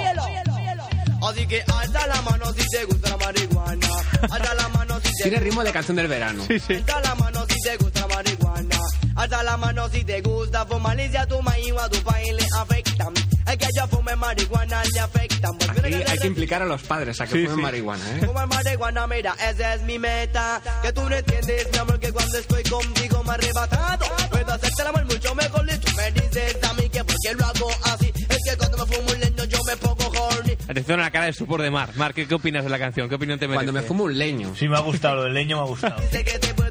[1.29, 3.87] Así que alza la mano si te gusta la marihuana.
[4.29, 6.43] Alza la mano si te Tiene ritmo de canción del verano.
[6.49, 8.76] Alza la mano si te gusta la marihuana.
[9.17, 11.99] Alza la mano si te gusta fumar y si a tu maíz o a tu
[12.03, 13.13] país le afectan.
[13.47, 15.57] Es que yo fume marihuana le afectan.
[15.57, 17.61] Pues Aquí hay que implicar a los padres a que Sí, fumen sí.
[17.63, 18.25] marihuana, ¿eh?
[18.25, 20.61] Fumar marihuana, mira, esa es mi meta.
[20.83, 24.05] Que tú no entiendes, mi amor, que cuando estoy contigo me arrebatado.
[24.29, 27.33] Puedo hacerte el amor mucho mejor y tú me dices a mí que por qué
[27.33, 28.13] lo hago así.
[28.29, 30.57] Es que cuando me fumo un leño yo me pongo horny.
[30.67, 31.89] Atención a la cara de estupor de Mar.
[31.95, 33.07] Mar, ¿qué, qué opinas de la canción?
[33.09, 33.65] ¿Qué opinión te merece?
[33.65, 34.53] Cuando me fumo un leño.
[34.55, 36.01] Sí, me ha gustado, lo del leño me ha gustado.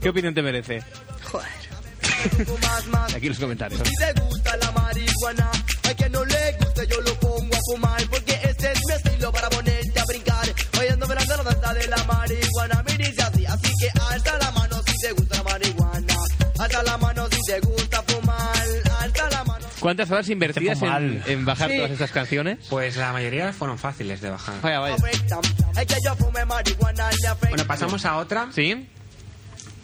[0.01, 0.83] ¿Qué opinión te merece?
[1.33, 1.45] Más.
[3.15, 3.81] Aquí los comentarios.
[3.89, 5.51] Si te gusta la marihuana,
[5.89, 8.03] a quien no le guste yo lo pongo a fumar.
[8.11, 10.47] Porque este es mi estilo para ponerte a brincar.
[10.81, 12.83] Hoy ando mirando la danza de la marihuana.
[12.85, 16.15] Me dice así, así que alza la mano si te gusta la marihuana.
[16.59, 18.57] Alza la mano si te gusta fumar.
[19.01, 19.67] Alza la mano.
[19.81, 20.33] ¿Cuántas horas pongo
[21.27, 21.77] en, bajar Sí.
[21.77, 22.59] todas estas canciones?
[22.69, 24.61] Pues la mayoría fueron fáciles de bajar.
[24.61, 24.97] Vaya, vaya.
[27.51, 28.49] Bueno, pasamos a otra.
[28.53, 28.89] ¿Sí?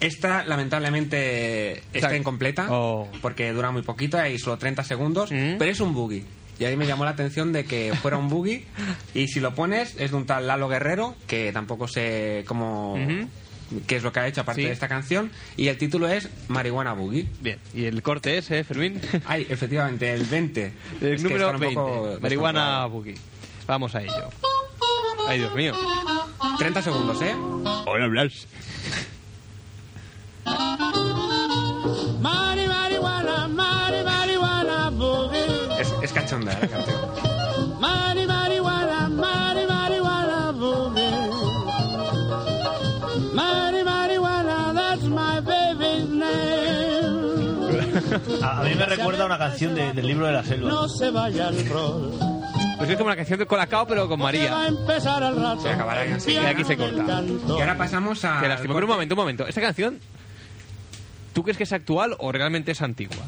[0.05, 2.15] Esta, lamentablemente, está Exacto.
[2.17, 3.07] incompleta Oh.
[3.21, 5.57] porque dura muy poquito, hay solo 30 segundos, Mm.
[5.57, 6.25] pero es un boogie.
[6.59, 8.65] Y ahí me llamó la atención de que fuera un boogie.
[9.13, 12.93] y si lo pones, es de un tal Lalo Guerrero, que tampoco sé cómo.
[12.93, 13.27] Ujú.
[13.87, 14.67] qué es lo que ha hecho aparte Sí.
[14.67, 15.31] de esta canción.
[15.57, 17.27] Y el título es Marihuana Boogie.
[17.41, 17.57] Bien.
[17.73, 19.01] ¿Y el corte es, eh, Fermín?
[19.25, 20.73] Ay, efectivamente, el 20.
[21.01, 21.75] El Es número están un 20.
[21.75, 22.85] poco Marihuana.
[22.85, 23.15] Boogie.
[23.65, 24.29] Vamos a ello.
[25.27, 25.73] Ay, Dios mío.
[26.59, 27.33] 30 segundos, ¿eh?
[27.85, 28.45] Hola, Blas.
[36.13, 36.57] Cachonda ¿eh?
[36.61, 36.99] la canción.
[37.79, 41.11] Mari, marihuana, mari, marihuana, boogie.
[43.33, 47.23] Mari, marihuana, that's my baby's name.
[48.43, 50.69] A, a mí me recuerda a una canción de- del libro de la selva.
[50.69, 52.11] No se vaya el rol.
[52.77, 54.67] Pues es como la canción de Colacao, pero con Va a María.
[54.67, 55.61] empezar al rato.
[55.61, 57.23] Se acabará Y aquí se corta.
[57.47, 58.39] Y ahora pasamos a.
[58.41, 58.73] Qué lástima.
[58.73, 59.47] Pero un momento, un momento.
[59.47, 59.99] Esta canción,
[61.33, 63.23] ¿tú crees que es actual o realmente es antigua?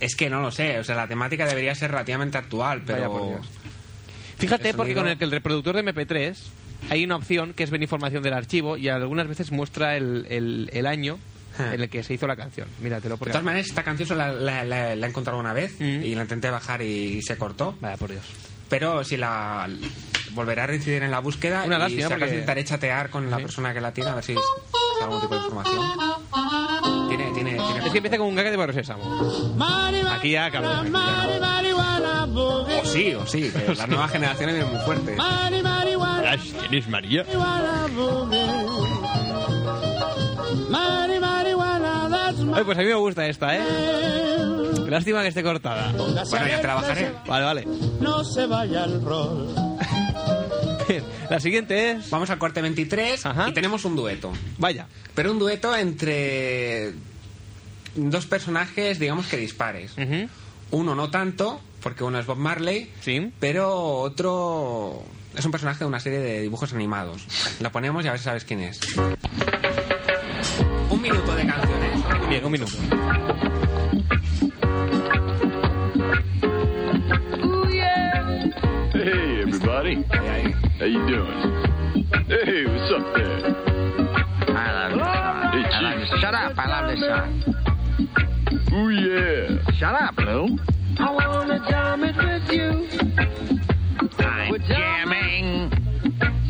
[0.00, 3.20] Es que no lo sé, o sea, la temática debería ser relativamente actual, Vaya por
[3.20, 3.26] pero.
[3.36, 3.46] Dios.
[4.38, 6.34] Fíjate, porque con el, que el reproductor de MP3
[6.88, 10.70] hay una opción que es ver información del archivo y algunas veces muestra el, el-
[10.72, 11.18] el año
[11.58, 12.66] en el que se hizo la canción.
[12.80, 13.32] Míratelo De porque...
[13.32, 16.02] todas maneras, esta canción solo la, la- la- la he encontrado una vez Mm.
[16.02, 17.76] y la intenté bajar y se cortó.
[17.82, 18.24] Vaya por Dios.
[18.70, 19.68] Pero si la
[20.30, 23.30] volverá a reincidir en la búsqueda Una y lástima, si acaso porque- intentaré chatear con
[23.30, 23.42] la Sí.
[23.42, 25.82] persona que la tiene a ver si sale algún tipo de información.
[27.10, 27.86] Tiene, tiene, tiene.
[27.86, 29.02] Es que empieza con un gague de Barrio Sésamo.
[30.16, 30.48] Aquí ya
[32.30, 32.80] boogie.
[32.80, 35.16] O sí, o sí, que las nuevas generaciones vienen muy fuertes.
[35.16, 37.24] Mari, marihuana, ¿Quién es María?
[42.52, 43.60] Ay, pues a mí me gusta esta, ¿eh?
[44.88, 45.92] Lástima que esté cortada.
[45.92, 47.12] Bueno, ya te la bajaré.
[47.26, 47.68] Vale, vale.
[48.00, 49.48] No se vaya el rol.
[50.90, 51.04] Bien.
[51.30, 52.10] La siguiente es...
[52.10, 53.48] Vamos al corte 23 Ajá.
[53.48, 54.32] y tenemos un dueto.
[54.58, 54.86] Vaya.
[55.14, 56.92] Pero un dueto entre
[57.94, 59.92] dos personajes, digamos que dispares.
[60.72, 63.32] Uno no tanto, porque uno es Bob Marley, Sí.
[63.40, 65.02] pero otro
[65.36, 67.24] es un personaje de una serie de dibujos animados.
[67.60, 68.80] La ponemos y a ver si sabes quién es.
[70.90, 72.28] Un minuto de canciones.
[72.28, 72.76] Bien, un minuto.
[79.82, 79.94] Hey.
[80.78, 81.40] How you doing?
[82.28, 83.40] Hey, what's up there?
[84.54, 85.52] I love this song.
[85.52, 86.20] Hey, I love this.
[86.20, 86.52] Shut up.
[86.58, 87.30] I love this song.
[88.74, 89.72] Ooh, yeah.
[89.78, 90.58] Shut up, Lou.
[90.98, 92.88] I wanna jam it with you.
[94.18, 95.70] I'm jamming,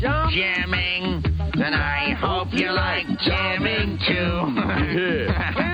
[0.01, 4.41] jamming, and I hope you like jamming too.
[4.99, 5.67] Yeah.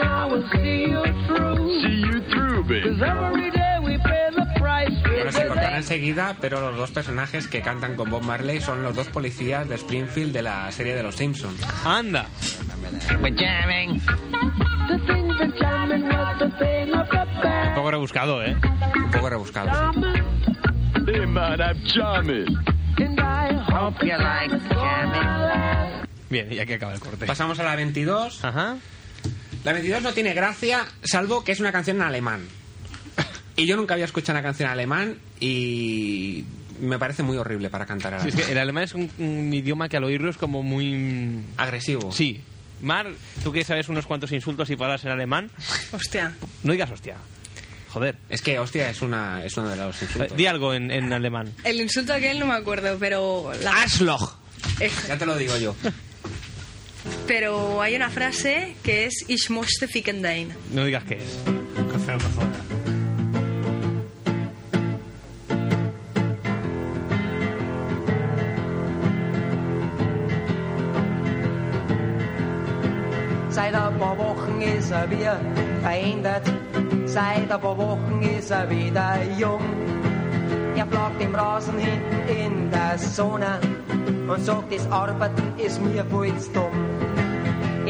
[0.00, 1.80] and I will see you through.
[1.82, 2.88] See you through, baby.
[2.88, 4.90] Cause every day we pay the price.
[5.02, 8.94] Bueno, se cortará enseguida, pero los dos personajes que cantan con Bob Marley son los
[8.94, 11.60] dos policías de Springfield de la serie de Los Simpsons.
[11.84, 12.26] Anda.
[13.20, 14.00] We're jamming,
[14.88, 14.94] the
[17.68, 18.56] Un poco rebuscado, ¿eh?
[18.96, 19.92] Un poco rebuscado.
[21.06, 22.56] Hey man, I'm charming.
[22.98, 26.06] And I Hope you like jamming.
[26.28, 27.26] Bien, y aquí acaba el corte.
[27.26, 28.44] Pasamos a la 22.
[28.44, 28.76] Ajá.
[29.64, 32.46] La 22 no tiene gracia, salvo que es una canción en alemán.
[33.56, 36.44] Y yo nunca había escuchado una canción en alemán y
[36.80, 38.46] me parece muy horrible para cantar en Sí, es alemán.
[38.46, 41.42] que el alemán es un, un idioma que al oírlo es como muy...
[41.58, 42.10] Agresivo.
[42.10, 42.40] Sí.
[42.80, 43.08] Mar,
[43.44, 45.50] tú que sabes unos cuantos insultos y palabras en alemán,
[45.92, 46.34] Hostia.
[46.62, 47.16] no digas hostia.
[47.90, 48.16] Joder.
[48.30, 50.34] Es que, hostia, es, una, es uno de los insultos.
[50.36, 51.52] Di algo en, en alemán.
[51.64, 53.52] El insulto aquel no me acuerdo, pero...
[53.62, 53.72] La...
[53.82, 54.38] Arschloch.
[55.08, 55.74] Ya te lo digo yo.
[57.26, 60.54] Pero hay una frase que es Ich möchte ficken dein.
[60.72, 61.38] No digas qué es.
[61.92, 62.50] Qué feo que fuera.
[73.50, 75.40] Seit ein paar Wochen ist er wieder
[75.82, 76.52] verändert.
[77.06, 79.62] Seit ein paar Wochen ist er wieder jung.
[80.76, 83.60] Er plagt im Rasen hinten in der Sonne
[84.28, 86.04] und sagt, das Arbeiten ist mir
[86.38, 86.89] zu dumm.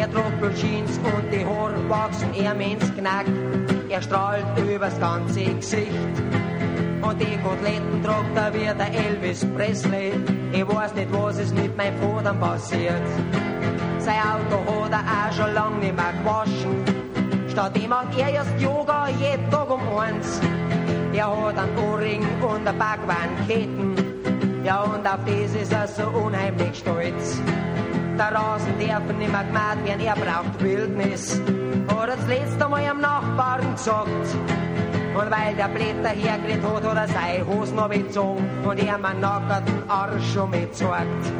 [0.00, 3.26] Er Blue Jeans und die Haare wachsen ihm ins Knack.
[3.90, 6.14] Er strahlt übers ganze Gesicht.
[7.02, 10.14] Und die Koteletten tragt er wie der Elvis Presley.
[10.52, 13.02] Ich weiß nicht, was ist mit meinem Vater passiert.
[13.98, 17.50] Sein Auto hat er auch schon lang nicht mehr gewaschen.
[17.50, 20.40] Stattdem macht er erst Yoga jeden Tag um eins.
[21.12, 22.96] Er hat einen Ohrring und ein paar
[23.46, 23.94] Ketten.
[24.64, 27.38] Ja, und auf das ist er so unheimlich stolz.
[28.20, 31.40] Der Rasen darf nicht mehr gemacht werden, er braucht Wildnis.
[31.88, 34.06] Hat das letzte Mal am Nachbarn gesagt.
[35.14, 39.20] Und weil der Blätter hergekriegt hat, hat er seine Hosen noch bezogen und er meinen
[39.20, 41.32] nackerten Arsch schon mitgezeigt.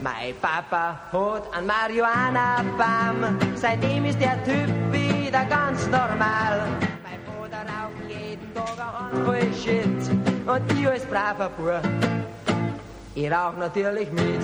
[0.00, 6.62] Mein Papa hat einen Marihuana-Baum, seitdem ist der Typ wieder ganz normal.
[7.04, 10.10] Mein Vater raucht jeden Tag einen Handvoll Shit
[10.46, 11.82] und ich als braver Bub,
[13.16, 14.40] ich rauch natürlich mit.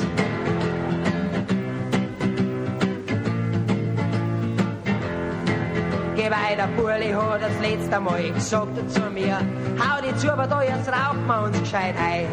[6.17, 9.39] Geh weiter, Burli hat das letzte Mal gesagt zu mir,
[9.79, 12.27] hau die zu, aber da jetzt rauchen wir uns gescheit ein.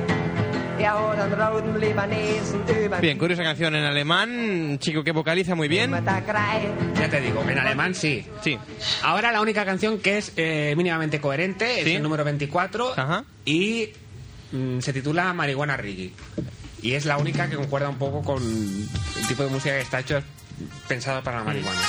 [0.82, 5.91] Hat einen roten Libanesen über Bien, curiosa canción en alemán, chico que vocaliza muy bien.
[5.91, 8.26] Ya te digo, en alemán sí.
[8.41, 8.57] Sí.
[9.03, 11.89] Ahora la única canción que es eh, mínimamente coherente Sí.
[11.91, 13.26] es el número 24 Ajá.
[13.43, 13.89] y
[14.52, 16.14] mm, se titula Marihuana Rigi.
[16.82, 20.00] Y es la única que concuerda un poco con el tipo de música que está
[20.00, 20.22] hecho
[20.88, 21.82] pensado para la marihuana.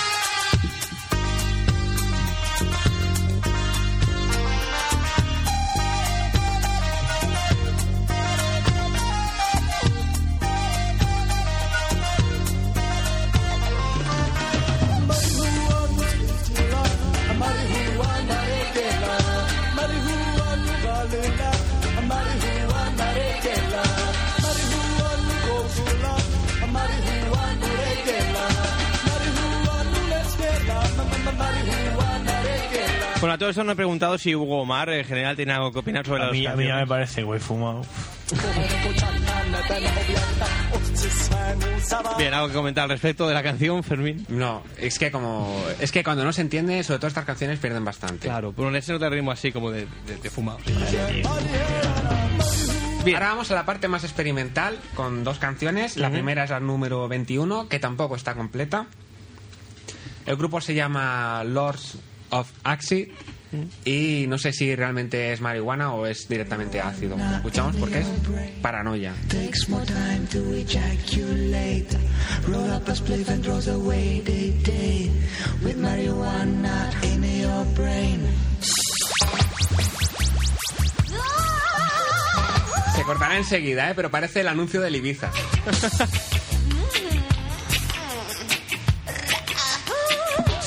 [33.40, 36.22] Todo eso no he preguntado si Hugo Omar en general tiene algo que opinar sobre
[36.22, 37.80] A las mí, a mí ya me parece, güey, fumado.
[42.18, 44.26] Bien, algo que comentar al respecto de la canción, Fermín.
[44.28, 47.82] No, es que como es que cuando no se entiende, sobre todo estas canciones pierden
[47.82, 48.28] bastante.
[48.28, 50.58] Claro, pero ese nota el ritmo así como de, de, de fumado.
[53.06, 55.96] Ahora vamos a la parte más experimental con dos canciones.
[55.96, 58.86] La primera es la número 21, que tampoco está completa.
[60.26, 61.96] El grupo se llama Lords
[62.30, 63.12] of Axie
[63.84, 67.16] y no sé si realmente es marihuana o es directamente ácido.
[67.36, 68.06] Escuchamos porque es
[68.62, 69.12] paranoia.
[69.28, 71.88] Takes more time to ejaculate.
[72.46, 75.10] Roll up a spliff and throws away day day.
[75.64, 78.20] With marijuana in your brain.
[82.94, 83.94] Se cortará enseguida, ¿eh?
[83.96, 85.32] pero parece el anuncio del Ibiza.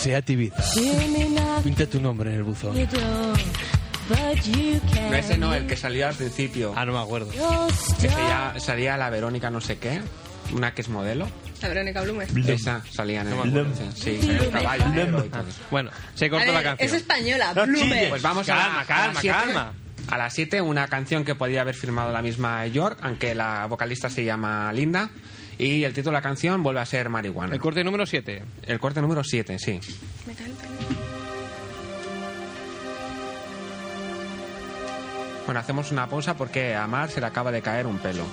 [0.03, 0.61] Sea Ibiza.
[1.63, 2.75] Pinta tu nombre en el buzón.
[4.09, 6.73] No, ese no, el que salió al principio.
[6.75, 7.29] Ah, no me acuerdo.
[8.01, 10.01] Que salía, salía la Verónica no sé qué,
[10.51, 11.25] una que es modelo.
[11.61, 12.25] La Verónica Blume.
[12.47, 13.65] Esa salía en el acuerdo.
[13.95, 15.61] Sí, salía un caballo negro y todo eso.
[15.71, 16.89] Bueno, se cortó ver, la canción.
[16.89, 17.81] es española, No Blume.
[17.87, 18.09] chilles.
[18.09, 19.37] Pues vamos a Calma, la, calma, a las siete.
[19.37, 19.73] calma.
[20.09, 24.09] A las 7, una canción que podía haber firmado la misma York, aunque la vocalista
[24.09, 25.09] se llama Linda.
[25.57, 27.53] Y el título de la canción vuelve a ser Marihuana.
[27.53, 28.43] El corte número 7.
[28.63, 29.79] El corte número 7, sí.
[30.25, 30.69] Me cae el pelo.
[35.45, 38.25] Bueno, hacemos una pausa porque a Mar se le acaba de caer un pelo.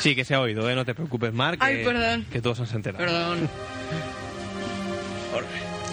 [0.00, 0.74] Sí, que se ha oído, ¿eh?
[0.74, 1.60] no te preocupes, Marc.
[1.60, 2.26] Que, Ay, perdón.
[2.30, 3.04] Que todos se han enterado.
[3.04, 3.48] Perdón.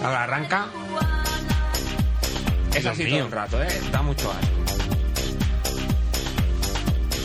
[0.02, 0.66] Ahora arranca.
[2.74, 3.16] Es Dios así mío.
[3.18, 3.80] todo el rato, ¿eh?
[3.92, 4.79] Da mucho asco.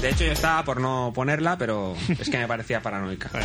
[0.05, 3.31] De hecho, yo estaba por no ponerla, pero es que me parecía paranoica.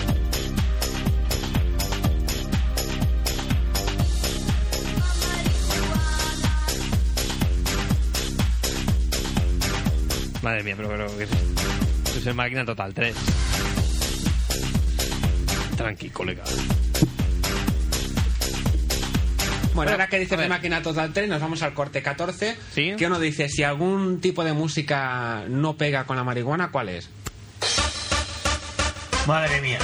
[10.42, 11.22] Madre mía, pero, pero ¿qué
[12.28, 13.16] es máquina total 3.
[15.78, 16.44] Tranqui, colega.
[19.74, 22.56] Bueno, ahora que dices de máquina total 3, nos vamos al corte 14.
[22.74, 22.94] ¿Sí?
[22.96, 27.08] Que uno dice, si algún tipo de música no pega con la marihuana, ¿cuál es?
[29.26, 29.78] Madre mía.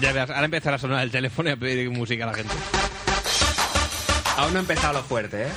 [0.00, 2.54] Ya verás, ahora empezará a sonar el teléfono y a pedir música a la gente.
[4.36, 5.48] Aún no ha empezado lo fuerte, ¿eh?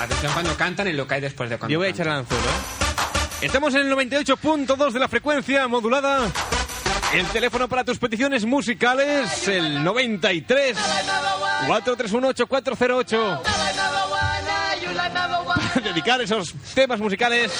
[0.00, 2.14] Atención cuando cantan y lo que hay después de cuando Yo voy a echar el
[2.14, 2.84] anzuelo, ¿eh?
[3.44, 6.30] Estamos en el 98.2 de la frecuencia modulada.
[7.12, 10.76] El teléfono para tus peticiones musicales, el 93
[11.66, 13.42] 431 8408.
[15.82, 17.52] Dedicar esos temas musicales.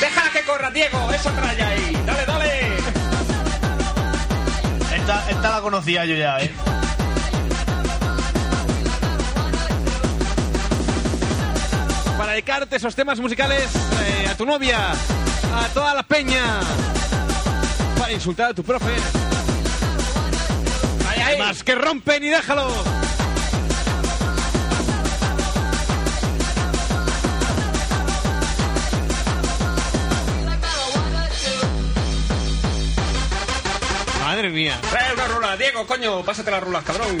[0.00, 1.10] ¡Déjala que corra, Diego!
[1.12, 2.02] ¡Eso traya ahí!
[2.06, 2.76] ¡Dale, dale!
[4.96, 6.50] Esta, esta la conocía yo ya, ¿eh?
[12.18, 13.68] Para dedicarte esos temas musicales
[14.02, 16.60] eh, a tu novia, a toda la peña.
[18.10, 18.90] Para insultar a tu profe.
[21.38, 22.68] Más que rompen y déjalo.
[34.24, 34.76] Madre mía.
[34.90, 35.56] ¡Trae una rula!
[35.56, 36.24] Diego, coño!
[36.24, 37.16] Pásate las rulas, cabrón.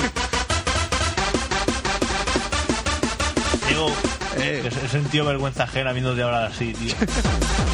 [3.68, 3.92] Digo,
[4.38, 6.96] he he sentido vergüenza ajena viéndote hablar así, tío.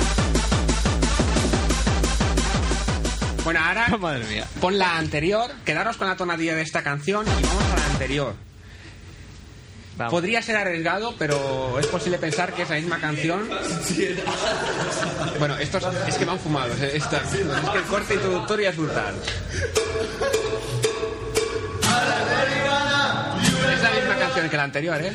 [3.47, 4.45] Bueno, ahora Madre mía.
[4.61, 5.49] pon la anterior.
[5.65, 8.35] Quedaros con la tonadilla de esta canción y vamos a la anterior.
[9.97, 10.11] Vamos.
[10.11, 13.49] Podría ser arriesgado, pero es posible pensar que es la misma canción.
[15.39, 16.77] Bueno, estos es que van fumados.
[16.81, 19.15] eh, esta- es que el corte introductorio es brutal.
[23.73, 25.13] Es la misma canción que la anterior, ¿eh?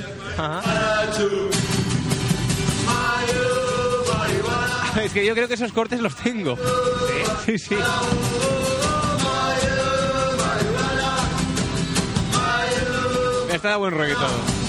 [5.03, 6.57] Es que yo creo que esos cortes los tengo.
[7.45, 7.75] Sí, sí.
[13.51, 14.61] Está de buen todo.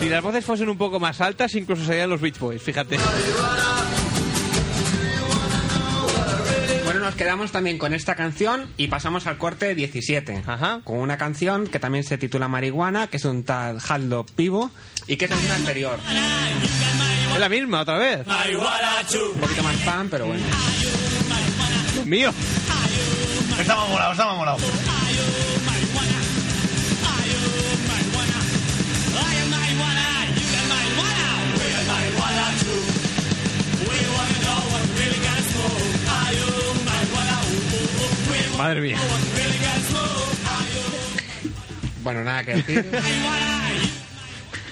[0.00, 2.98] Si las voces fuesen un poco más altas, incluso serían los Beach Boys, fíjate.
[7.04, 10.42] Nos quedamos también con esta canción y pasamos al corte 17.
[10.84, 14.70] Con una canción que también se titula Marihuana, que es un tal Haldo Pivo
[15.06, 15.98] y que es la anterior.
[17.34, 18.26] Es la misma, otra vez.
[18.26, 20.42] Un poquito más fan, pero bueno.
[22.06, 22.32] Mío.
[23.68, 24.58] Más molado, más molado.
[38.58, 38.96] Madre mía.
[42.02, 42.84] Bueno, nada que decir.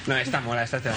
[0.06, 0.96] No, esta mola, esta te va.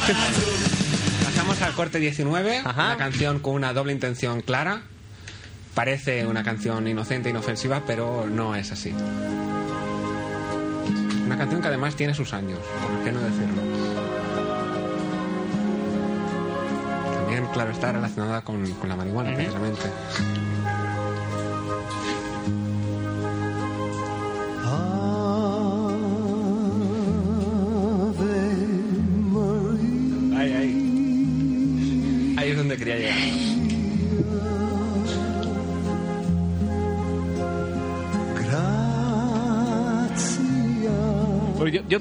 [1.23, 4.81] Pasamos al corte 19, una canción con una doble intención clara.
[5.73, 8.93] Parece una canción inocente, inofensiva, pero no es así.
[11.25, 13.61] Una canción que además tiene sus años, ¿por qué no decirlo?
[17.15, 19.81] También, claro, está relacionada con, con la marihuana, precisamente.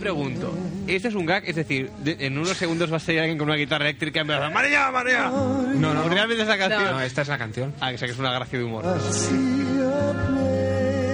[0.04, 0.54] Pregunto,
[0.86, 1.44] ¿este es un gag?
[1.46, 4.26] Es decir, de- en unos segundos va a salir alguien con una guitarra eléctrica en
[4.26, 5.30] plan, ¡María, María!
[5.30, 6.84] No, no, Realmente es la canción.
[6.84, 7.74] No, esta es la canción.
[7.80, 8.84] Ah, que sé que es una gracia de humor.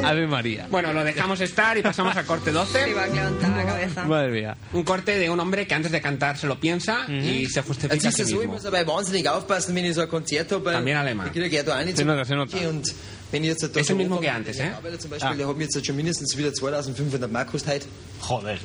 [0.03, 0.67] Ave María.
[0.71, 2.91] Bueno, lo dejamos estar y pasamos al corte 12.
[2.91, 4.05] Iba a levantar la cabeza.
[4.05, 4.57] Madre mía.
[4.73, 8.09] Un corte de un hombre que antes de cantar se lo piensa y se justifica
[8.09, 8.55] a sí so, ich mismo.
[8.55, 10.73] muss dabei wahnsinnig aufpassen, wenn ich so ein Konzert habe.
[10.73, 11.27] También alemán.
[11.29, 12.57] Ich kriege ja da Se nota, se nota.
[12.69, 12.93] Und
[13.33, 14.71] wenn ich jetzt da Es el mismo anfange, que antes, ¿eh?
[14.77, 15.35] arbeite zum Beispiel, Ah.
[15.35, 17.87] der hat mir jetzt schon mindestens wieder 2500 Mark gekostet heute.
[18.29, 18.59] Joder.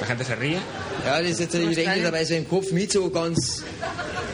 [0.00, 0.58] La gente se ríe.
[1.04, 3.62] Ja, das ist jetzt, ich denke dabei so im Kopf mit so ganz,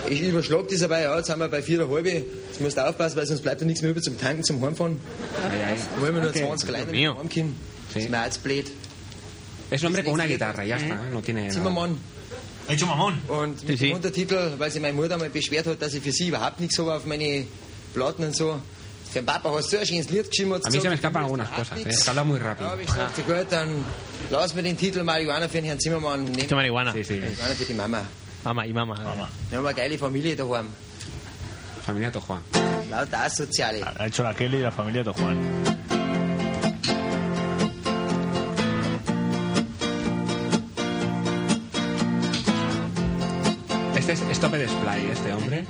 [0.08, 2.06] ich überschlag das dabei, ja, jetzt sind wir bei 4,5.
[2.06, 5.00] Jetzt musst du aufpassen, weil sonst bleibt ja nichts mehr über zum Tanken, zum Heimfahren.
[5.42, 6.44] Da wollen wir nur Okay.
[6.46, 7.16] 20 alleine Mío.
[7.18, 7.56] heimkommen.
[7.92, 8.66] Das ist mir jetzt blöd.
[9.70, 11.48] Es un hombre con una guitarra, ya está, no tiene.
[11.48, 11.98] Zimmermann.
[12.70, 13.14] Dicho mamón.
[13.28, 16.28] Und mit dem Untertitel, weil sich meine Mutter mal beschwert hat, dass ich für sie
[16.28, 17.44] überhaupt nichts habe auf meine
[17.94, 18.60] Platten und so.
[19.12, 19.20] Sie
[20.66, 21.92] A mí se me escapan algunas cosas, ¿eh?
[21.92, 22.68] Se habla muy rápido.
[26.24, 26.40] Nehmen.
[26.40, 26.92] Esto marihuana.
[26.92, 27.20] Sí, sí.
[28.44, 29.06] Mama y Familie daheim.
[31.84, 32.42] Familia Tojuan.
[33.98, 35.38] Ha hecho la Kelly y la familia de Juan.
[43.96, 45.64] Este es Stop the Display, este hombre.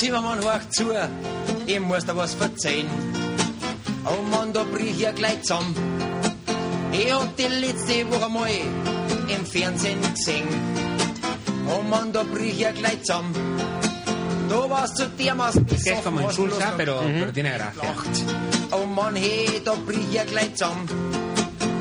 [0.00, 0.84] Zimmermann, horch zu,
[1.66, 2.88] ich muss dir was verzeihen.
[4.06, 5.74] Oh Mann, da brich ich ja gleich zusammen.
[6.90, 8.48] Ich hab die letzte Woche mal
[9.28, 10.48] im Fernsehen gesehen.
[11.68, 13.34] Oh Mann, da brich ich ja gleich zusammen.
[14.48, 17.94] Da warst du dermaßen Es que es besoffen, como insulsa, pero, pero tiene gracia.
[18.70, 20.88] Oh Mann, hey, da brich ich ja gleich zusammen.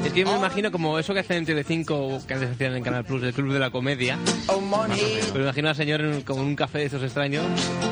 [0.09, 2.83] Es que yo me imagino como eso que hacen en Telecinco, que antes hacían en
[2.83, 4.17] Canal Plus, el Club de la Comedia.
[4.47, 7.45] Pero me imagino al señor en, con un café de esos extraños,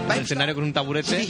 [0.07, 1.21] en el escenario con un taburete,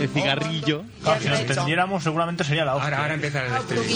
[0.00, 0.82] el cigarrillo.
[1.04, 2.86] Claro, si lo entendiéramos, seguramente sería la hostia.
[2.88, 3.86] Ahora, ahora empieza el estribillo.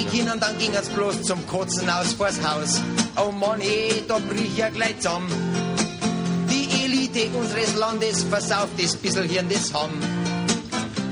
[6.48, 10.21] Die Elite unseres Landes versauft das Hirn.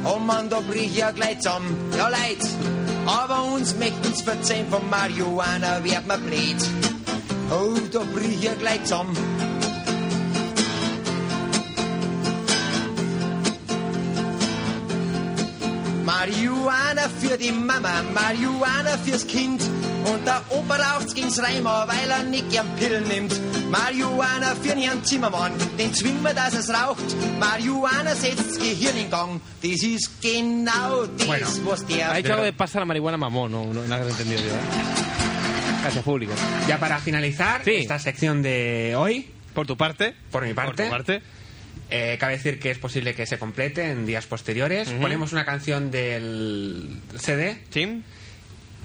[0.05, 1.77] Oh Mann, da brich ich ja gleich zusammen.
[1.97, 2.39] Ja, Leid,
[3.07, 6.57] aber uns möchten's verzeihen vom Marihuana werd man blöd.
[7.51, 9.17] Oh, da brich ich ja gleich zusammen.
[16.05, 19.63] Marihuana für die Mama, Marihuana fürs Kind.
[20.07, 23.33] Und der raucht's gegen's Reimer, weil er nicht gern Pillen nimmt.
[23.71, 27.05] Marihuana für Herrn Zimmermann, den zwingen wir, dass es raucht.
[27.39, 29.41] Marihuana setzt's Gehirn in Gang.
[29.63, 32.11] Das ist genau das, Bueno, was der...
[32.11, 34.49] Ha dicho algo de pasa la marihuana mamón, no, no, no has entendido yo.
[34.55, 35.81] ¿eh?
[35.83, 36.33] Gracias, público.
[36.69, 37.73] Ya para finalizar Sí.
[37.77, 40.15] esta sección de hoy, Por tu parte.
[40.31, 41.23] por mi parte, Por tu parte.
[41.91, 44.89] eh, cabe decir que es posible que se complete en días posteriores.
[44.89, 45.01] Ujú.
[45.01, 48.03] Ponemos una canción del CD, ¿Sí?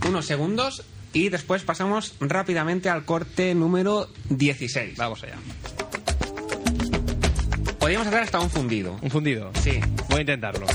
[0.07, 0.83] unos segundos,
[1.15, 4.97] y después pasamos rápidamente al corte número 16.
[4.97, 5.37] Vamos allá.
[7.79, 8.99] Podríamos hacer hasta un fundido.
[9.01, 9.51] Un fundido.
[9.63, 9.79] Sí.
[10.09, 10.67] Voy a intentarlo.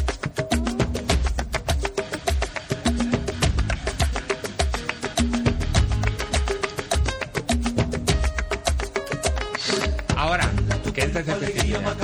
[10.17, 10.51] Ahora,
[10.95, 11.95] que es principio ya.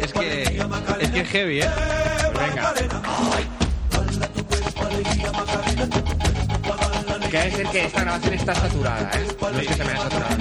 [0.00, 0.42] Es que
[1.00, 1.70] es que es heavy, ¿eh?
[2.32, 2.74] Pues venga.
[7.30, 9.26] Quiere decir que esta grabación está saturada, ¿eh?
[9.40, 10.36] No es que se me haya saturado.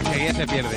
[0.00, 0.76] Enseguida se pierde.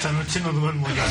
[0.00, 1.04] Esta noche no duermo ya.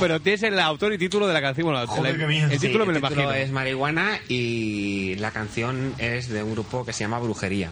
[0.00, 1.66] Pero tienes el autor y título de la canción.
[1.66, 2.46] Bueno, Joder, el, miedo.
[2.50, 3.44] el Sí, título me lo el título imagino.
[3.44, 7.70] es Marihuana y la canción es de un grupo que se llama Brujería.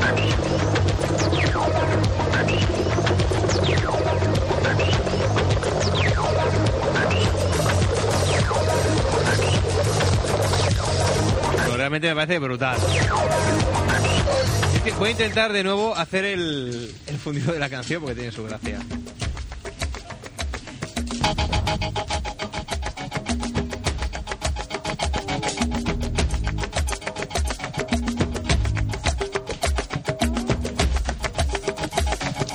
[0.00, 0.53] Pero
[11.84, 12.78] realmente me parece brutal.
[14.98, 18.78] Voy a intentar de nuevo hacer el, fundido de la canción porque tiene su gracia.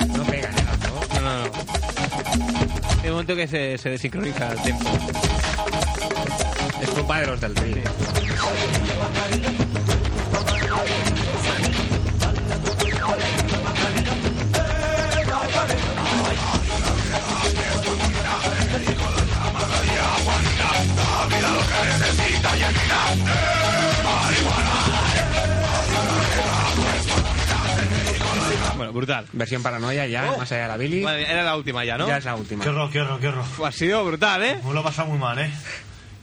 [0.07, 1.21] No pega, ¿no?
[1.21, 1.51] No, no, no.
[3.03, 4.89] El momento que se, desincroniza el tiempo.
[6.81, 7.83] Es culpa de los del rey.
[28.77, 29.25] Bueno, brutal.
[29.33, 31.03] Versión paranoia ya, más allá de la Billy.
[31.03, 32.07] Vale, era la última ya, ¿no?
[32.07, 32.63] Ya es la última.
[32.63, 33.45] Qué horror, qué horror, qué horror.
[33.65, 34.59] Ha sido brutal, ¿eh?
[34.65, 35.51] Me lo he pasado muy mal, ¿eh?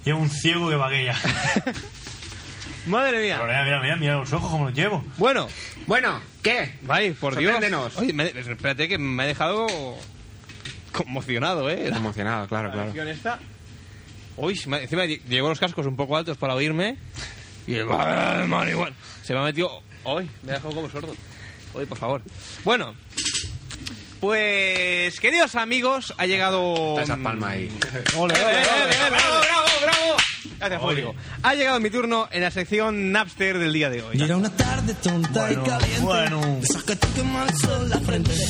[0.04, 1.16] Y es un ciego que va aquella.
[2.86, 3.36] Madre mía.
[3.40, 5.04] Pero mira, mira, mira, mira los ojos como los llevo.
[5.18, 5.48] Bueno,
[5.86, 6.74] Bueno, ¿qué?
[6.88, 7.52] Ay, por Dios.
[7.52, 7.96] Sorpréndenos.
[7.98, 9.66] Oye, me- espérate que me ha dejado
[10.92, 11.88] conmocionado, ¿eh?
[11.90, 12.86] La Emocionado, claro, claro.
[12.86, 13.38] canción esta.
[14.36, 16.96] Uy, me- encima lle- llevo los cascos un poco altos para oírme.
[17.66, 18.94] Y el marihuana.
[19.22, 19.82] Se me ha metido.
[20.04, 21.14] Uy, me ha dejado como sordo.
[21.74, 22.22] Uy, por favor.
[22.64, 22.94] Bueno.
[24.20, 26.98] Pues, queridos amigos, ha llegado.
[27.00, 27.68] Está esa palma ahí.
[28.16, 30.16] Ole, ole, ole, ole, bravo, bravo, bravo.
[30.58, 31.14] Gracias, público.
[31.42, 34.16] Ha llegado mi turno en la sección Napster del día de hoy.
[34.18, 36.00] Y era una tarde tonta y caliente.
[36.00, 36.40] Bueno.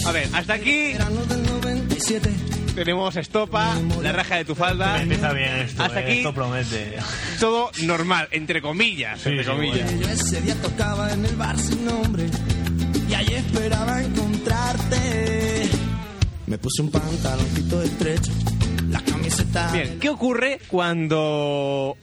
[0.07, 2.31] A ver, hasta aquí Verano del 97.
[2.75, 5.03] tenemos estopa, la raja de tu falda.
[5.03, 6.97] Empieza bien esto, Hasta eh, aquí esto promete.
[7.41, 9.91] todo normal, entre comillas, Sí, entre sí, comillas.
[9.99, 12.27] Yo ese día tocaba en el bar sin nombre.
[13.09, 15.69] Y ahí esperaba encontrarte.
[16.47, 18.33] Me puse un pantaloncito estrecho.
[18.97, 19.71] La camiseta.
[19.73, 21.97] Bien, ¿qué ocurre cuando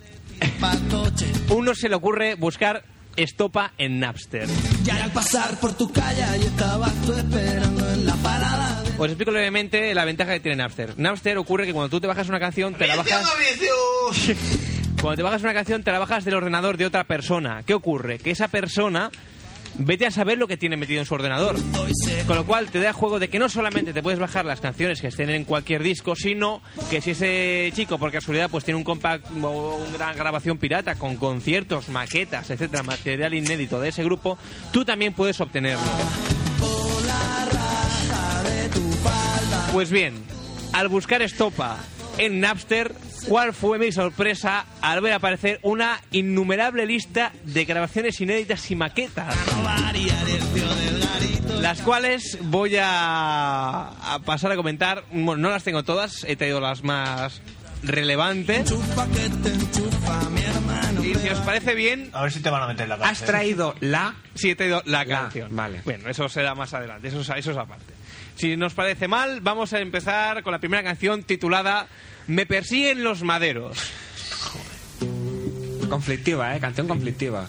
[1.49, 2.83] uno se le ocurre buscar
[3.15, 4.47] estopa en Napster?
[4.85, 8.81] Y al pasar por tu calle, ahí estabas tú esperando en la parada.
[8.83, 10.93] de- Os explico brevemente la ventaja que tiene Napster.
[10.97, 13.23] Napster ocurre que cuando tú te bajas una canción, te la bajas...
[15.01, 17.63] Cuando te bajas una canción, te la bajas del ordenador de otra persona.
[17.65, 18.19] ¿Qué ocurre?
[18.19, 19.11] Que esa persona
[19.76, 21.55] vete a saber lo que tiene metido en su ordenador.
[22.28, 25.01] Con lo cual te da juego de que no solamente te puedes bajar las canciones
[25.01, 28.84] que estén en cualquier disco, sino que si ese chico por casualidad pues tiene un
[28.84, 34.38] compact o una grabación pirata con conciertos, maquetas, etcétera, material inédito de ese grupo,
[34.71, 35.84] tú también puedes obtenerlo.
[39.71, 40.13] Pues bien,
[40.71, 41.80] al buscar estopa
[42.17, 42.93] en Napster,
[43.28, 49.36] ¿cuál fue mi sorpresa al ver aparecer una innumerable lista de grabaciones inéditas y maquetas?
[51.61, 55.03] Las cuales voy a, a pasar a comentar.
[55.11, 57.41] Bueno, no las tengo todas, he traído las más
[57.84, 58.59] relevantes.
[58.71, 61.03] Enchufa que te enchufa, mi hermano.
[61.03, 63.28] Y si os parece bien, A ver si te van a meter la Has cárcel.
[63.28, 64.15] traído la...
[64.36, 65.55] sí he traído la La, canción.
[65.55, 65.82] vale.
[65.86, 67.93] Bueno, eso será más adelante, eso, es- eso es aparte.
[68.36, 71.88] Si nos parece mal, vamos a empezar con la primera canción titulada
[72.28, 73.78] Me persiguen los maderos.
[75.89, 76.59] Conflictiva, ¿eh?
[76.59, 77.47] Canción conflictiva.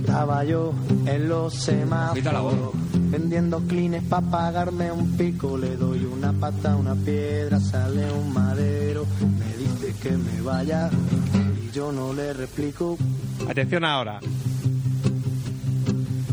[0.00, 0.74] Estaba yo
[1.06, 2.72] en los semáforos
[3.10, 5.56] vendiendo clines para pagarme un pico.
[5.56, 9.06] Le doy una pata a una piedra, sale un madero.
[9.38, 10.90] Me dice que me vaya
[11.64, 12.98] y yo no le replico.
[13.48, 14.20] Atención ahora.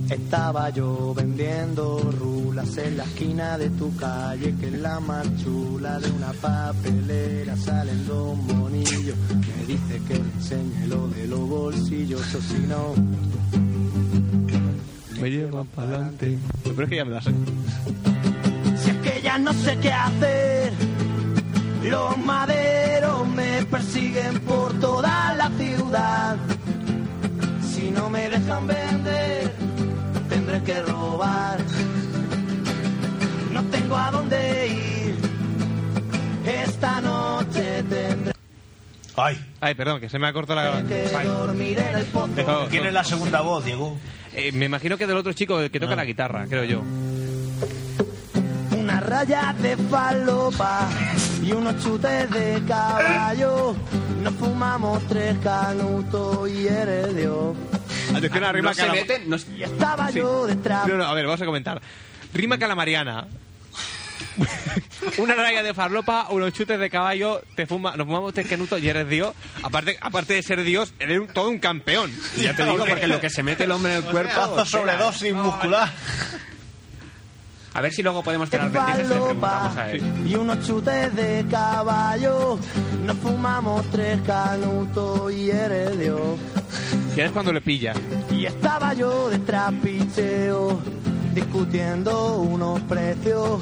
[0.10, 6.00] Estaba yo vendiendo rulas en la esquina de tu calle, que es la más chula
[6.00, 7.58] de una papelera.
[7.58, 12.94] Salen dos monillos, me dice que le enseñe lo de los bolsillos, o si no.
[15.20, 16.38] Me llevan para adelante.
[16.64, 17.32] Pero es que ya me la sé.
[18.78, 20.74] Si es que ya no sé qué hacer,
[21.90, 26.38] los maderos me persiguen por toda la ciudad.
[27.74, 29.65] Si no me dejan vender,
[30.60, 31.58] tendré que robar.
[33.52, 35.16] No tengo a dónde ir,
[36.46, 38.34] esta noche tendré
[39.18, 40.88] Ay, Ay, perdón, que se me ha cortado la el.
[42.36, 43.96] Dejo- ¿quién es la segunda voz, Diego?
[44.34, 45.98] Eh, me imagino que del otro chico que toca Ah.
[45.98, 46.82] la guitarra, creo yo.
[48.78, 50.90] Una raya de falopa
[51.42, 53.74] y unos chutes de caballo.
[54.22, 57.56] Nos fumamos tres canutos y eres Dios.
[58.18, 59.30] Atención a la rima No se meten...
[59.30, 60.88] no- Y estaba yo detrás.
[60.88, 61.82] No, no, a ver, vamos a comentar.
[62.34, 63.28] Rima calamariana.
[65.18, 68.90] Una raya de farlopa, unos chutes de caballo, te fuma, nos fumamos tres canutos y
[68.90, 69.34] eres Dios.
[69.64, 72.12] Aparte, aparte de ser Dios, eres un- todo un campeón.
[72.38, 74.34] Ya te digo, porque lo que se mete el hombre en el cuerpo...
[74.34, 75.90] Cazo sobredosis muscular.
[77.74, 80.28] A ver si luego podemos tener de noticias y le preguntamos falopa a él.
[80.28, 82.58] y unos chutes de caballo.
[83.04, 86.20] Nos fumamos tres canutos y eres Dios.
[87.16, 87.94] Y es cuando le pilla.
[88.32, 90.82] Y estaba yo de trapicheo
[91.34, 93.62] discutiendo unos precios.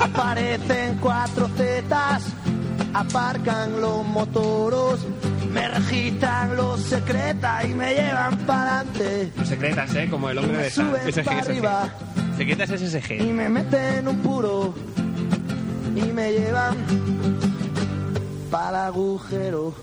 [0.00, 2.24] Aparecen cuatro tetas,
[2.92, 5.00] aparcan los motoros,
[5.52, 9.32] me registran los secretas y me llevan para adelante.
[9.36, 10.08] Los secretas, ¿eh?
[10.10, 10.70] Como el hombre Me de
[11.22, 11.88] para ese arriba
[12.38, 13.22] y SSG.
[13.32, 14.74] me meten un puro
[15.94, 16.76] y me llevan
[18.50, 19.74] para el agujero.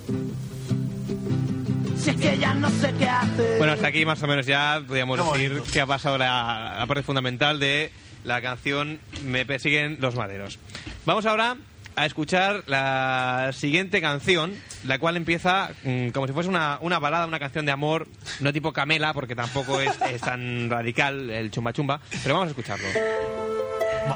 [2.02, 3.58] Si es que ya no sé qué hacer.
[3.60, 5.72] Bueno, hasta aquí más o menos ya podríamos Qué decir bonito.
[5.72, 7.92] que ha pasado la, la parte fundamental de
[8.24, 10.58] la canción Me persiguen los maderos.
[11.06, 11.58] Vamos ahora
[11.96, 14.54] a escuchar la siguiente canción,
[14.86, 18.08] la cual empieza mm, como si fuese una, una balada, una canción de amor,
[18.40, 22.52] no tipo Camela, porque tampoco es, es tan radical el chumba chumba, pero vamos a
[22.52, 22.88] escucharlo.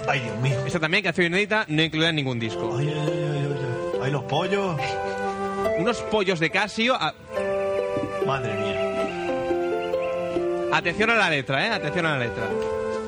[0.08, 0.64] Ay, Dios mío.
[0.66, 2.78] Esta también, canción inédita, no incluida en ningún disco.
[2.80, 4.00] Ay, ay, ay, ay, ay.
[4.06, 4.78] Ay, los pollos.
[5.78, 6.96] Unos pollos de Casio.
[6.96, 7.14] a-
[8.26, 8.86] Madre mía.
[10.74, 11.70] Atención a la letra, ¿eh?
[11.72, 12.50] Atención a la letra.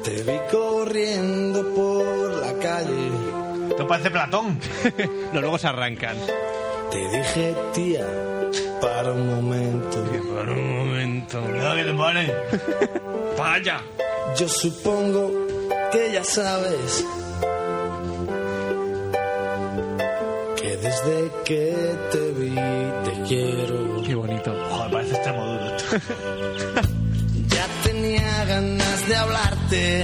[0.03, 3.09] Te vi corriendo por la calle.
[3.69, 4.59] Esto parece Platón.
[5.33, 6.15] no, luego se arrancan.
[6.91, 8.05] Te dije, tía,
[8.81, 10.03] para un momento.
[10.33, 11.41] Para un momento.
[11.41, 12.33] Cuidado que te pone.
[13.37, 13.81] Vaya.
[14.37, 15.31] Yo supongo
[15.91, 17.05] que ya sabes
[20.55, 24.01] que desde que te vi te quiero.
[24.05, 24.53] Qué bonito.
[25.07, 25.77] Parece extremo duro.
[27.47, 30.03] Ya tenía ganas de hablarte,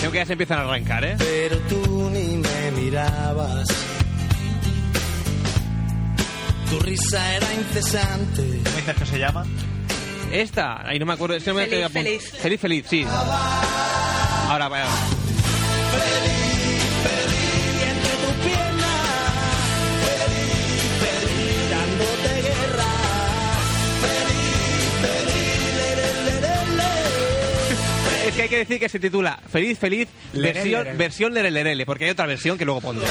[0.00, 1.14] Creo que ya se empiezan a arrancar, ¿eh?
[1.18, 3.68] pero tú ni me mirabas.
[6.68, 8.60] Tu risa era incesante.
[8.64, 9.44] ¿Cómo dices que se llama?
[10.32, 11.36] Esta, ahí no me acuerdo.
[11.36, 12.32] Es que no me Feliz, feliz.
[12.32, 13.06] Feliz, feliz, sí.
[14.48, 14.86] Ahora, vaya.
[16.42, 16.45] Y
[28.46, 30.96] hay que decir que se titula Feliz, feliz, Lerele, versión, lerele.
[30.98, 33.06] versión lerele, porque hay otra versión que luego pondré.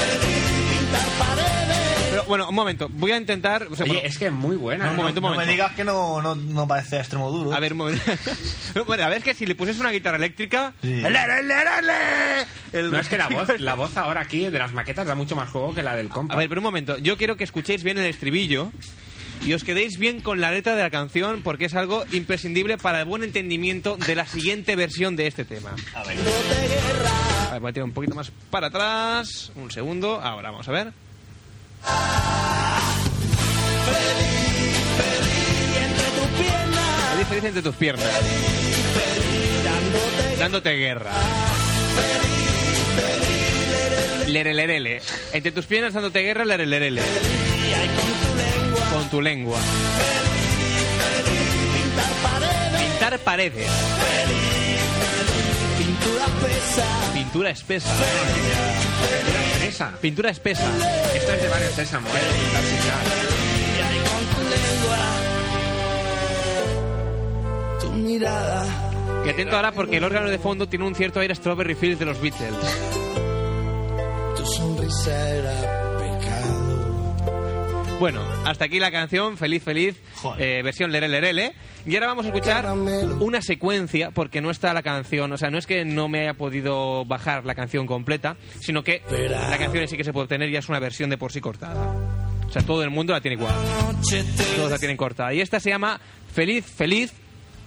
[2.10, 3.64] Pero bueno, un momento, voy a intentar.
[3.70, 4.86] o sea, Oye, bueno, es que es muy buena.
[4.90, 4.96] Un ¿no?
[5.02, 5.46] momento, un No momento.
[5.46, 7.52] me digas que no, no, no parece extremo duro.
[7.52, 8.02] A ver, un momento.
[8.86, 10.72] bueno, a ver, es que si le pusiese una guitarra eléctrica.
[10.80, 11.02] Sí.
[12.72, 15.50] No, es que la voz, la voz ahora aquí de las maquetas da mucho más
[15.50, 16.32] juego que la del compa.
[16.34, 16.96] A ver, pero un momento.
[16.98, 18.72] Yo quiero que escuchéis bien el estribillo
[19.44, 23.00] y os quedéis bien con la letra de la canción porque es algo imprescindible para
[23.00, 25.74] el buen entendimiento de la siguiente versión de este tema.
[25.94, 26.16] A ver.
[27.48, 29.52] A ver, voy a tirar un poquito más para atrás.
[29.54, 30.20] Un segundo.
[30.20, 30.92] Ahora, vamos a ver.
[37.12, 38.06] Feliz, feliz entre tus piernas.
[40.38, 41.10] Dándote guerra.
[44.26, 45.00] Lerelerele.
[45.32, 47.02] Entre tus piernas dándote guerra, lerelerele.
[48.92, 49.58] Con tu lengua.
[52.78, 53.68] Pintar paredes.
[57.14, 57.90] Pintura espesa.
[59.66, 59.90] Esa.
[60.00, 60.64] Pintura espesa.
[61.14, 63.26] Esto es de varios sésamos, ¿eh?
[67.80, 68.64] Tu mirada,
[69.26, 72.04] Y atento ahora porque el órgano de fondo tiene un cierto aire Strawberry Fields de
[72.06, 72.54] los Beatles.
[74.36, 75.85] tu sonrisa era.
[77.98, 79.96] Bueno, hasta aquí la canción, Feliz Feliz,
[80.38, 81.54] eh, versión Lere Lerele.
[81.86, 82.66] Y ahora vamos a escuchar
[83.20, 86.34] una secuencia, porque no está la canción, o sea, no es que no me haya
[86.34, 90.58] podido bajar la canción completa, sino que la canción sí que se puede obtener ya
[90.58, 91.94] es una versión de por sí cortada.
[92.46, 93.54] O sea, todo el mundo la tiene igual.
[94.56, 95.32] Todos la tienen cortada.
[95.32, 95.98] Y esta se llama
[96.34, 97.14] Feliz Feliz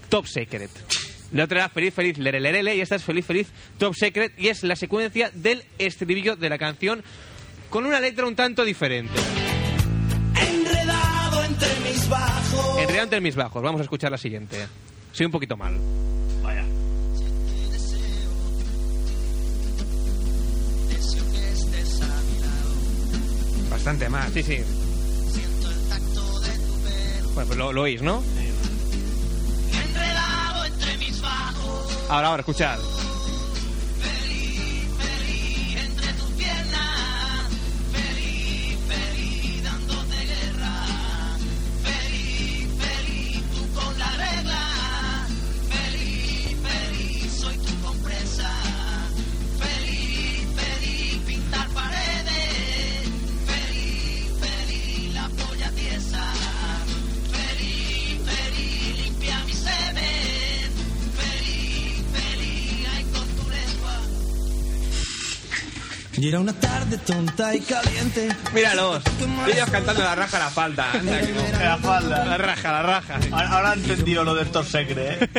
[0.09, 0.69] Top Secret.
[1.31, 3.47] La otra era Feliz Feliz Lere Lerele y esta es Feliz Feliz
[3.79, 7.03] Top Secret y es la secuencia del estribillo de la canción
[7.69, 9.19] con una letra un tanto diferente.
[12.79, 13.61] Enredado entre mis bajos.
[13.61, 14.67] Vamos a escuchar la siguiente.
[15.11, 15.77] Soy un poquito mal.
[16.43, 16.63] Vaya.
[23.69, 24.31] Bastante más.
[24.31, 24.57] Sí, sí.
[27.33, 28.23] Bueno, pues lo, lo oís, ¿no?
[32.09, 32.79] Ahora, ahora, escuchad.
[66.19, 68.27] Y era una tarde tonta y caliente.
[68.53, 69.01] Míralos.
[69.47, 70.91] Ellos cantando la raja a la falda.
[70.91, 71.41] Anda, que no.
[71.63, 72.25] La falda.
[72.25, 73.19] La raja, la raja.
[73.31, 75.29] Ahora, ahora he entendido lo del Top Secret, ¿eh?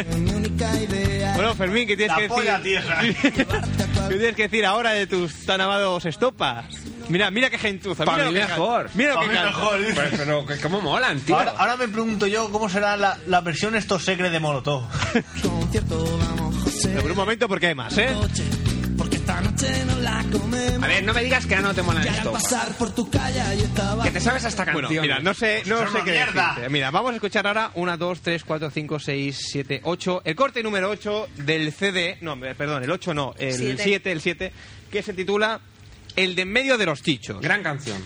[1.34, 2.80] Bueno, Fermín, ¿qué tienes La que polla decir?
[2.80, 3.00] tierra.
[4.08, 6.64] ¿Qué tienes que decir ahora de tus tan amados estopas?
[7.10, 8.04] Mira, mira qué gentuza.
[8.04, 8.82] Pa' mira lo mí que mejor.
[8.84, 8.96] canta.
[8.96, 9.78] Mira lo que mejor.
[9.94, 11.36] Pues, pero cómo molan, tío.
[11.36, 14.84] Ahora, ahora me pregunto yo cómo será la, la versión Top Secret de Molotov.
[15.42, 18.14] Concierto, vamos, José Pero un momento, porque hay más, ¿eh?
[19.32, 20.82] Porque esta noche no la comemos.
[20.82, 22.32] A ver, no me digas que ya no te molan esto.
[22.32, 24.02] pasar por tu calle y estaba.
[24.04, 25.02] Que te sabes hasta Bueno, canción.
[25.02, 26.48] mira, no sé, no Son sé qué mierda.
[26.50, 26.68] decirte.
[26.70, 30.22] Mira, vamos a escuchar ahora 1, 2, 3, 4, 5, 6, 7, 8.
[30.24, 32.18] El corte número 8 del CD.
[32.20, 33.82] No, perdón, el 8 no, el Siete.
[33.82, 34.52] 7, el 7,
[34.90, 35.60] que se titula
[36.16, 37.40] El de en medio de los chichos.
[37.40, 38.02] Gran canción.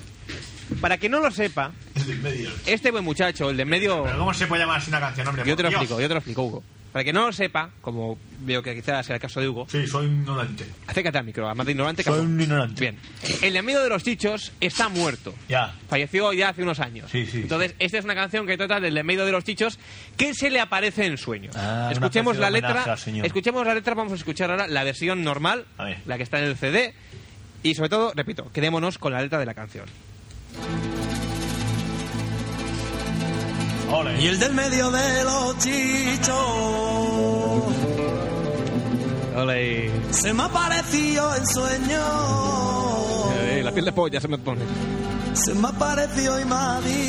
[0.81, 2.51] Para que no lo sepa, El del medio.
[2.66, 4.03] este buen muchacho, el de en medio.
[4.05, 5.45] Pero ¿cómo se puede llamar así una canción, hombre?
[5.47, 5.83] Yo te lo Dios.
[5.83, 6.62] explico, yo te lo explico, Hugo.
[6.95, 9.85] Para que no lo sepa, como veo que quizás sea el caso de Hugo, Sí,
[9.85, 10.65] soy ignorante.
[10.87, 12.03] acércate al micro, además de ignorante.
[12.05, 12.81] Soy un ignorante.
[12.81, 12.97] Bien.
[13.43, 15.35] El medio de los chichos está muerto.
[15.49, 15.75] Ya.
[15.89, 17.11] Falleció ya hace unos años.
[17.11, 19.81] Sí, sí, Entonces, esta es una canción que trata del de medio de los chichos
[20.17, 21.57] que se le aparece en sueños.
[21.57, 22.97] Ah, escuchemos la letra.
[23.25, 25.99] Escuchemos la letra, vamos a escuchar ahora la versión normal, A ver.
[26.07, 26.95] la que está en el CD.
[27.65, 29.87] Y sobre todo, repito, quedémonos con la letra de la canción.
[33.95, 34.21] Ole.
[34.21, 36.35] Y el del medio de los chichos
[39.37, 39.91] Ole.
[40.11, 42.03] se me apareció en sueño.
[43.41, 44.63] Eh, la piel de polla se me pone.
[45.35, 47.05] Se me apareció y me ha dicho.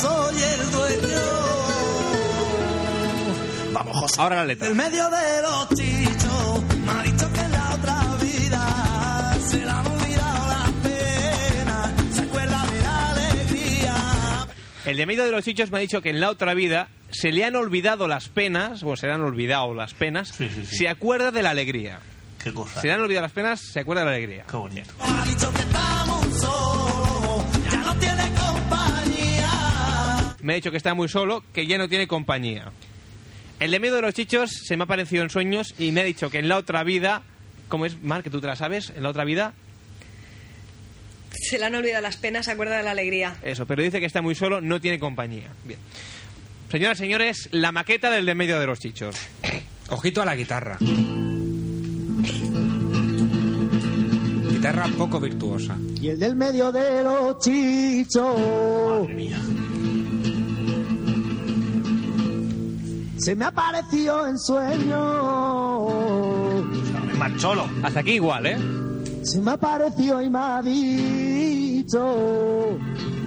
[0.00, 1.20] Soy el dueño.
[3.72, 4.20] Vamos, José.
[4.20, 4.68] Ahora la letra.
[4.68, 6.63] El medio de los chichos
[14.94, 17.32] El de medio de los chichos me ha dicho que en la otra vida se
[17.32, 20.76] le han olvidado las penas, o se le han olvidado las penas, Sí, sí, sí.
[20.76, 21.98] se acuerda de la alegría.
[22.40, 22.80] Qué cosa.
[22.80, 24.44] Se le han olvidado las penas, se acuerda de la alegría.
[24.48, 24.92] Qué bonito.
[25.04, 30.36] Me ha dicho que estamos solos, ya no tiene compañía.
[30.42, 32.70] Me ha dicho que está muy solo, que ya no tiene compañía.
[33.58, 36.04] El de medio de los chichos se me ha aparecido en sueños y me ha
[36.04, 37.22] dicho que en la otra vida,
[37.66, 38.92] ¿cómo es, Mar, que tú te la sabes?
[38.94, 39.54] En la otra vida,
[41.40, 43.36] Se le han olvidado las penas, se acuerda de la alegría.
[43.42, 45.50] eso, pero dice que está muy solo, no tiene compañía.
[45.64, 45.78] Bien.
[46.70, 49.14] Señoras y señores, la maqueta del de medio de los chichos.
[49.90, 50.78] Ojito a la guitarra.
[54.50, 55.76] Guitarra poco virtuosa.
[56.00, 59.38] Y el del medio de los chichos Madre mía.
[63.18, 65.00] se me apareció en sueño.
[67.10, 67.68] Es más cholo.
[67.82, 68.56] Hasta aquí igual, ¿eh?
[69.24, 71.98] Se me apareció y me ha dicho.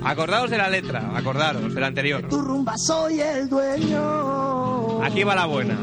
[0.03, 2.27] Acordaos de la letra, acordaros de la anterior.
[2.29, 5.03] Tu rumba soy el dueño.
[5.03, 5.75] Aquí va la buena.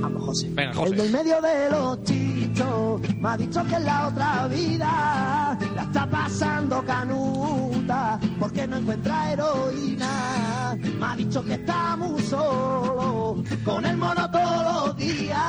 [0.00, 0.48] Vamos, José.
[0.52, 0.94] Venga, El José.
[0.96, 6.06] del medio de los chichos me ha dicho que en la otra vida la está
[6.10, 10.76] pasando canuta porque no encuentra heroína.
[10.98, 15.48] Me ha dicho que está muy solo con el mono todos los días.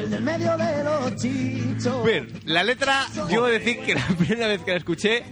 [0.00, 2.04] El del medio de los chichos.
[2.06, 5.24] Bien, la letra, yo he de decir que la primera vez que la escuché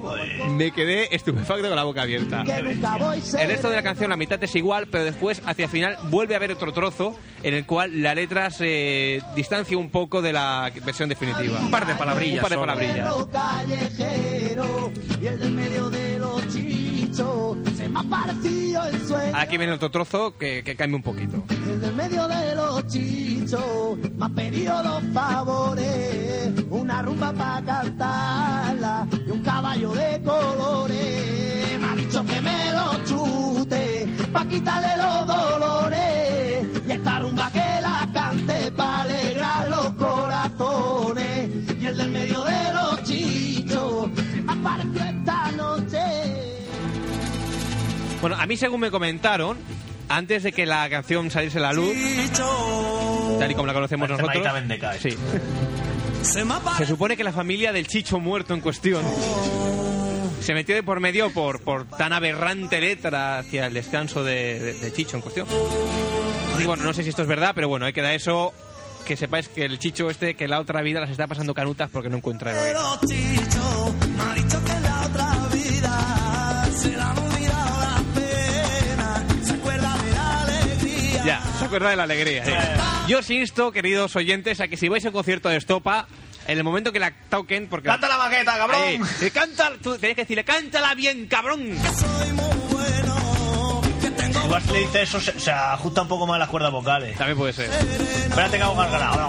[0.51, 2.45] me quedé estupefacto con la boca abierta.
[2.99, 5.97] Voy El resto de la canción, la mitad es igual, pero después, hacia el final,
[6.11, 10.35] vuelve a haber otro trozo en el cual la letra se distancia un poco de
[10.35, 11.61] la versión definitiva.
[11.61, 12.37] Un par de palabrillas.
[12.37, 12.66] Un par de solo.
[12.66, 13.14] palabrillas.
[13.33, 14.93] callejero
[17.19, 19.33] el se me ha parecido el sueño.
[19.37, 21.43] Aquí viene otro trozo que, que cambia un poquito.
[21.51, 29.07] El del medio de los chichos me ha pedido dos favores, una rumba para cantarla
[29.27, 31.81] y un caballo de colores.
[31.81, 37.81] Me ha dicho que me lo chute pa' quitarle los dolores y esta rumba que
[37.83, 41.51] la cante para alegrar los corazones.
[41.81, 46.47] Y el del medio de los chichos se me apareció esta noche.
[48.21, 49.57] Bueno, a mí según me comentaron,
[50.09, 51.95] antes de que la canción saliese a la luz,
[53.39, 54.43] tal y como la conocemos nosotros,
[55.01, 55.11] sí,
[56.79, 59.05] Se supone que la familia del chicho muerto en cuestión
[60.41, 64.75] se metió de por medio por, por tan aberrante letra hacia el descanso de, de-
[64.75, 65.47] de Chicho en cuestión.
[66.59, 68.53] Y bueno, no sé si esto es verdad, pero bueno, ahí queda eso.
[69.07, 72.09] Que sepáis que el Chicho este, que la otra vida las está pasando canutas porque
[72.09, 72.73] no encuentra de
[81.69, 82.45] acuerda de la alegría.
[82.45, 82.53] sí.
[83.09, 86.07] Yo os insto, queridos oyentes, a que si vais a un concierto de Estopa,
[86.47, 87.89] en el momento que la toquen, porque...
[87.89, 88.81] ¡Canta la maqueta, cabrón!
[88.83, 91.61] Ahí, eh, canta, tú tenéis que decirle, cántala bien, cabrón.
[91.97, 96.27] Soy muy bueno, que tengo Igual si le dice eso, se, se ajusta un poco
[96.27, 97.16] más las cuerdas vocales.
[97.16, 97.71] También puede ser.
[97.71, 99.29] Espérate que hago gargara.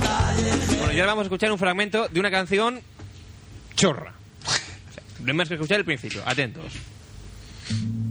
[0.00, 0.78] Callejero.
[0.78, 2.80] Bueno, y ahora vamos a escuchar un fragmento de una canción
[3.74, 4.12] chorra.
[4.44, 6.22] O sea, no hay más que escuchar el principio.
[6.26, 6.72] Atentos.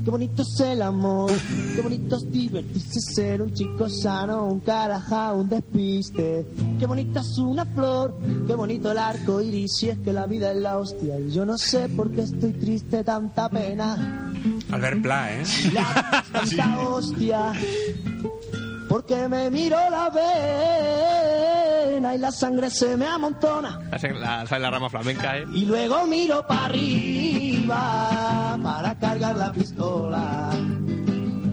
[0.03, 1.31] Qué bonito es el amor,
[1.75, 6.45] qué bonito es divertirse, ser un chico sano, un caraja, un despiste.
[6.79, 10.51] Qué bonita es una flor, qué bonito el arco iris, si es que la vida
[10.51, 11.19] es la hostia.
[11.19, 14.31] Y yo no sé por qué estoy triste, tanta pena,
[14.71, 15.43] Albert Pla, ¿eh?
[16.31, 17.53] tanta hostia.
[18.91, 23.79] Porque me miro la vena y la sangre se me amontona.
[23.89, 25.45] La, la, sale la rama flamenca, ¿eh?
[25.53, 30.49] Y luego miro para arriba para cargar la pistola.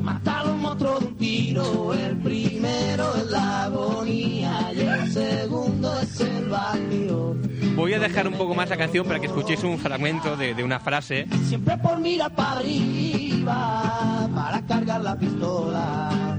[0.02, 5.96] Matar a un monstruo de un tiro, el primero es la agonía y el segundo
[6.00, 7.36] es el vacío.
[7.76, 10.64] Voy a dejar un poco más la canción para que escuchéis un fragmento de, de
[10.64, 11.28] una frase.
[11.44, 16.36] Siempre por mirar para arriba para cargar la pistola.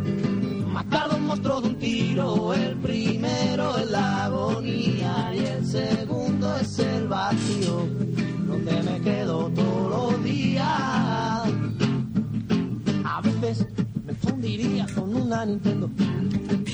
[0.79, 6.79] A un monstruo de un tiro, el primero es la agonía y el segundo es
[6.79, 7.85] el vacío,
[8.47, 10.63] donde me quedo todos los días.
[13.03, 13.67] A veces
[14.05, 15.89] me fundiría con una Nintendo.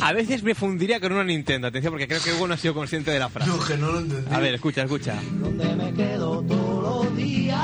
[0.01, 2.75] A veces me fundiría con una Nintendo, atención, porque creo que Hugo no ha sido
[2.75, 3.49] consciente de la frase.
[3.49, 4.33] No, que no lo entendí.
[4.33, 5.19] A ver, escucha, escucha.
[5.41, 7.59] donde me quedo todos los días.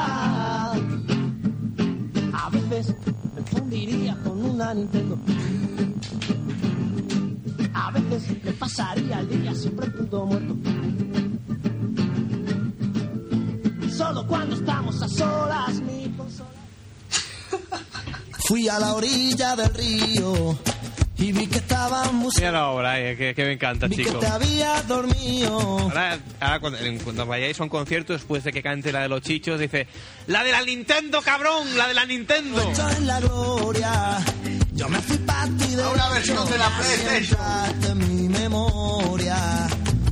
[2.33, 2.95] A veces
[3.35, 5.19] me fundiría con una Nintendo.
[7.73, 10.55] A veces me pasaría el día siempre punto muerto.
[13.95, 16.49] Solo cuando estamos a solas, mi consola.
[18.47, 20.57] Fui a la orilla del río
[21.17, 24.19] y vi que estaban Mira la obra, eh, que, que me encanta, Vi que chicos.
[24.19, 25.59] te habías dormido.
[25.59, 29.59] Ahora, ahora cuando, vayáis a un concierto, después de que cante la de los chichos,
[29.59, 29.87] dice:
[30.27, 31.77] ¡La de la Nintendo, cabrón!
[31.77, 32.73] ¡La de la Nintendo!
[32.75, 34.17] Yo en la gloria.
[34.81, 37.39] Yo me fui para ti de Una versión de la PlayStation.
[37.91, 39.37] en mi memoria.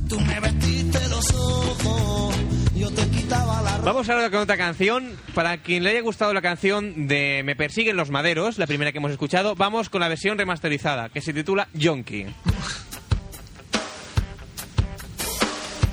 [0.08, 2.36] Tú me vestiste los ojos.
[2.76, 3.84] Yo te quitaba la ropa.
[3.84, 5.10] Vamos ahora con otra canción.
[5.34, 8.98] Para quien le haya gustado la canción de Me persiguen los maderos, la primera que
[8.98, 12.26] hemos escuchado, vamos con la versión remasterizada, que se titula Yonky.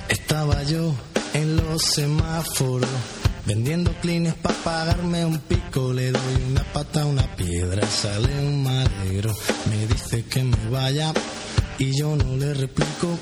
[0.08, 0.94] Estaba yo
[1.34, 3.17] en los semáforos.
[3.48, 8.62] Vendiendo clines para pagarme un pico, le doy una pata a una piedra, sale un
[8.62, 9.34] madero,
[9.70, 11.14] me dice que me vaya
[11.78, 13.18] y yo no le replico.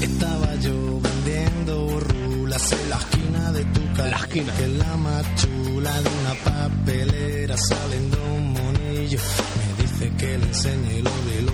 [0.00, 5.92] Estaba yo vendiendo rulas en la esquina de tu cara, que es la más chula
[6.00, 9.22] de una papelera, salen dos monillos,
[9.58, 11.51] me dice que le enseñe lo de bolsillos.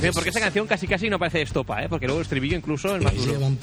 [0.00, 1.88] Sí, porque esta canción casi casi no parece de estopa, ¿eh?
[1.88, 3.56] porque luego el estribillo incluso es más duro.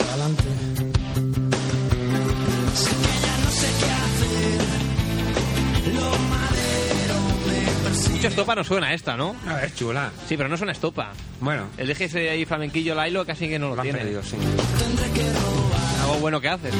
[8.11, 9.36] Mucho estopa no suena esta, ¿no?
[9.47, 10.11] A ver, chula.
[10.28, 11.11] Sí, pero no suena estopa.
[11.41, 13.99] Bueno, El eje ese ahí flamenquillo Lailo casi que no lo, tiene.
[13.99, 14.38] perdido, sí.
[14.80, 16.01] Tendré que robar.
[16.03, 16.74] Algo bueno que haces.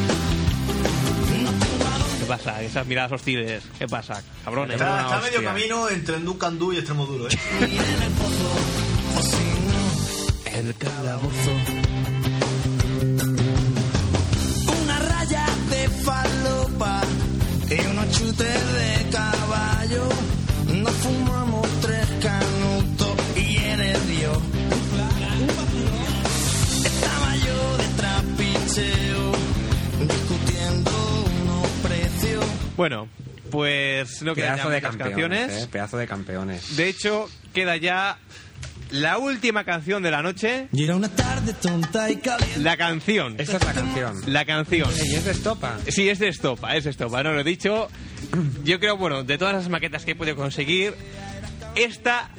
[2.20, 2.62] ¿Qué pasa?
[2.62, 3.64] Esas miradas hostiles.
[3.78, 4.24] ¿Qué pasa?
[4.46, 4.76] Cabrones.
[4.80, 7.32] Está, medio camino entre Nducandú y Extremoduro, ¿eh?
[9.18, 11.52] O si no, el calabozo.
[14.84, 17.02] Una raya de falopa
[17.70, 20.04] y unos chutes de caballo.
[20.74, 24.38] Nos fumamos tres canutos y eres Dios.
[26.86, 29.32] Estaba yo de trapicheo
[30.08, 30.92] discutiendo
[31.44, 32.46] unos precios.
[32.76, 33.08] Bueno,
[33.52, 35.64] pues no quedan ya Pedazo de campeones, canciones.
[35.64, 36.76] eh, pedazo de campeones.
[36.76, 38.18] De hecho, queda ya
[38.94, 40.68] la última canción de la noche.
[40.72, 42.60] Y era una tarde tonta y caliente.
[42.60, 43.36] La canción.
[43.40, 44.22] Esta es la canción.
[44.28, 44.90] La canción.
[45.06, 45.78] Y es de estopa.
[45.88, 47.90] Sí, es de estopa, es de estopa, no lo he dicho.
[48.64, 50.94] Yo creo, bueno, de todas las maquetas que he podido conseguir,
[51.76, 52.30] esta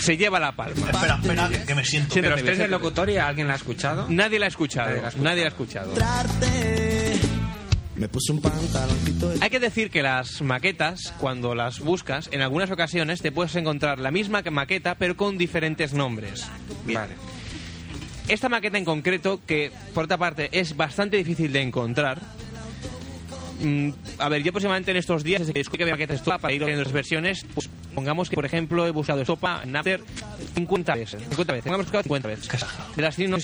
[0.00, 0.90] se lleva la palma.
[0.90, 2.14] Espera, espera, que, que me siento.
[2.14, 4.06] Sí, De los tres del locutorio, ¿alguien la ha escuchado?
[4.08, 5.24] Nadie la ha escuchado, Nadie la ha escuchado.
[5.24, 6.83] nadie la ha escuchado.
[7.96, 12.42] Me puse un pantaloncito de Hay que decir que las maquetas, cuando las buscas, en
[12.42, 16.46] algunas ocasiones te puedes encontrar la misma que maqueta, pero con diferentes nombres.
[16.86, 17.14] Vale.
[18.26, 22.20] Esta maqueta en concreto, que por otra parte es bastante difícil de encontrar.
[23.60, 26.18] mm, a ver, yo aproximadamente en estos días, desde que descubrí que había maquetas de
[26.18, 29.70] estopa para ir en las versiones, pues pongamos que, por ejemplo, he buscado estopa en
[29.70, 30.02] Napster
[30.54, 31.22] 50 veces.
[31.28, 31.66] 50 veces.
[31.66, 32.48] Hemos buscado 50 veces.
[32.96, 33.36] De las, no.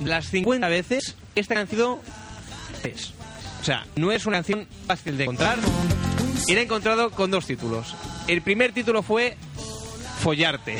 [0.00, 1.98] De las 50 veces, esta canción
[2.84, 3.14] es.
[3.62, 5.56] O sea, no es una canción fácil de encontrar.
[6.48, 7.94] Y la he encontrado con dos títulos.
[8.26, 9.36] El primer título fue
[10.18, 10.76] Follarte.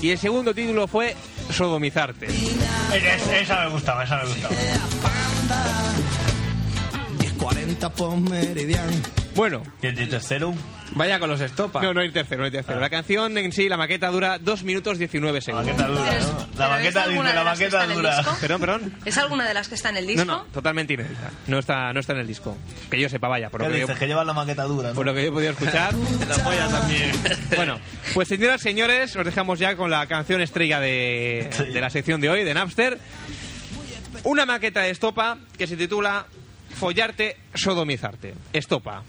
[0.00, 1.16] Y el segundo título fue
[1.50, 2.26] Sodomizarte.
[2.26, 4.54] Esa, esa me gustaba, esa me gustaba.
[7.18, 8.92] 10.40 por meridiano.
[9.34, 9.62] Bueno.
[9.82, 10.54] ¿Y el tercero?
[10.92, 11.82] Vaya con los estopa.
[11.82, 12.78] No, no hay tercero, no hay tercero.
[12.78, 15.66] La canción en sí, la maqueta dura 2 minutos 19 segundos.
[15.76, 16.38] maqueta dura, Pero ¿no?
[16.56, 18.16] La ¿es maqueta, dice, la dura.
[18.18, 18.36] disco?
[18.40, 18.94] Perdón, perdón.
[19.04, 20.24] ¿Es alguna de las que está en el disco?
[20.24, 21.30] No, no, totalmente inédita.
[21.48, 22.56] No está, no está en el disco.
[22.90, 23.50] Que yo sepa, vaya.
[23.50, 23.98] Por ¿Qué lo que yo, dices?
[23.98, 24.94] Que llevas la maqueta dura, ¿no?
[24.94, 25.92] por lo que yo he podido escuchar.
[26.28, 27.12] La polla también.
[27.56, 27.80] Bueno,
[28.12, 32.20] pues señoras y señores, os dejamos ya con la canción estrella de, de la sección
[32.20, 32.98] de hoy, de Napster.
[34.22, 36.26] Una maqueta de estopa que se titula
[36.78, 38.34] Follarte, sodomizarte.
[38.52, 39.02] Estopa.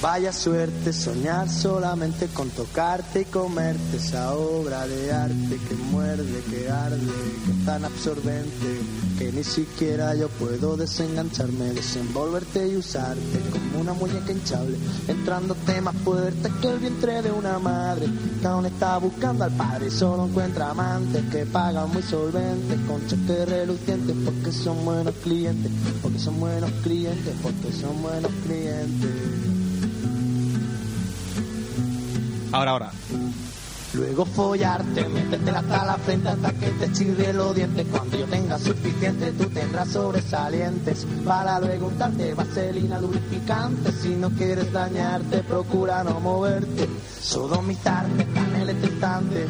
[0.00, 6.70] Vaya suerte soñar solamente con tocarte y comerte esa obra de arte que muerde, que
[6.70, 7.00] arde,
[7.44, 8.80] que es tan absorbente
[9.18, 14.78] que ni siquiera yo puedo desengancharme, desenvolverte y usarte como una muñeca hinchable,
[15.08, 18.06] entrándote más fuerte que el vientre de una madre
[18.40, 23.04] que aún está buscando al padre y solo encuentra amantes que pagan muy solventes con
[23.08, 29.57] cheques relucientes porque son buenos clientes, porque son buenos clientes, porque son buenos clientes.
[32.52, 32.90] Ahora, ahora.
[33.94, 37.86] Luego follarte, métetela hasta la frente hasta que te chirrie los dientes.
[37.90, 41.06] Cuando yo tenga suficiente, tú tendrás sobresalientes.
[41.24, 43.90] Para luego untarte vaselina lubrificante.
[43.92, 46.86] Si no quieres dañarte, procura no moverte.
[47.20, 49.46] Sodomizarte, tan electrizante.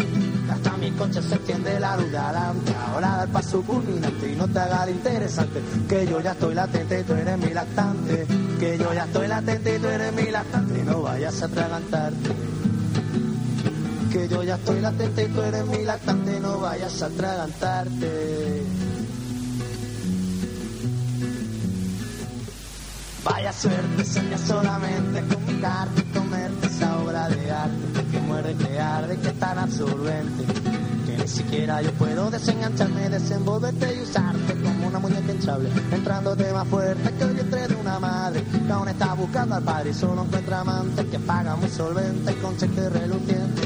[0.50, 2.72] Hasta mi coche se enciende la luz de adelante.
[2.92, 5.60] Ahora da el paso culminante y no te haga el interesante.
[5.88, 8.26] Que yo ya estoy latente y tú eres mi lactante.
[8.58, 10.78] Que yo ya estoy latente y tú eres mi lactante.
[10.78, 12.48] Y no vayas a atragantarte
[14.10, 18.62] que yo ya estoy latente y tú eres mi lactante, no vayas a atragantarte.
[23.24, 29.18] Vaya suerte, sería solamente comunicarte y comerte esa obra de arte que muere, que arde,
[29.18, 30.44] que es tan absorbente.
[31.04, 36.68] Que ni siquiera yo puedo desengancharme, desenvolverte y usarte como una muñeca hinchable, entrándote más
[36.68, 40.24] fuerte que el vientre de una madre que aún está buscando al padre y solo
[40.24, 43.57] encuentra amantes que pagan muy solventes con cheques relucientes.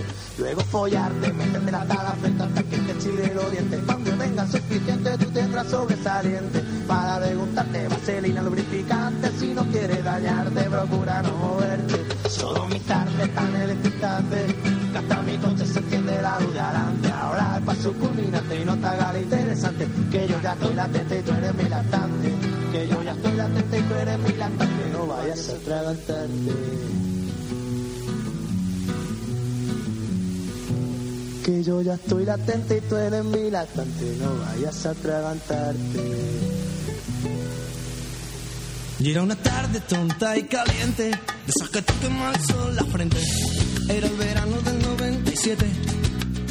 [0.43, 3.81] Luego follarte, meterte hasta la frente hasta que te chile los dientes.
[3.87, 6.61] Cuando venga suficiente, tú tendrás sobresaliente.
[6.89, 9.31] Para preguntarte, vaselina lubrificante.
[9.39, 12.29] Si no quieres dañarte, procura no moverte.
[12.29, 14.47] Sodomizarte tan electrizante.
[14.91, 17.09] Que hasta mi coche se enciende la luz de adelante.
[17.13, 19.89] Ahora el paso culminante y no te haga interesante.
[20.11, 22.35] Que yo ya estoy latente y tú eres mi lactante.
[22.73, 24.91] Que yo ya estoy latente y tú eres mi lactante.
[24.93, 27.02] No vayas a atragantarte.
[31.45, 36.01] Que yo ya estoy latente y tú eres mi lactante, no vayas a atragantarte.
[39.01, 42.85] Y era una tarde tonta y caliente, de esas que te quema el sol la
[42.85, 43.17] frente.
[43.89, 45.67] Era el verano del 97.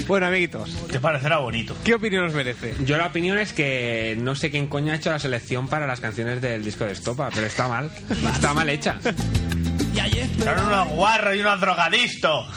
[0.08, 0.70] Bueno, amiguitos.
[0.92, 1.74] Te parecerá bonito.
[1.86, 2.76] ¿Qué opinión os merece?
[2.84, 6.02] Yo la opinión es que no sé quién coño ha hecho la selección para las
[6.02, 7.90] canciones del disco de Estopa, pero está mal.
[8.34, 9.00] Está mal hecha.
[9.02, 12.48] Son unos guarros y unos drogadistos.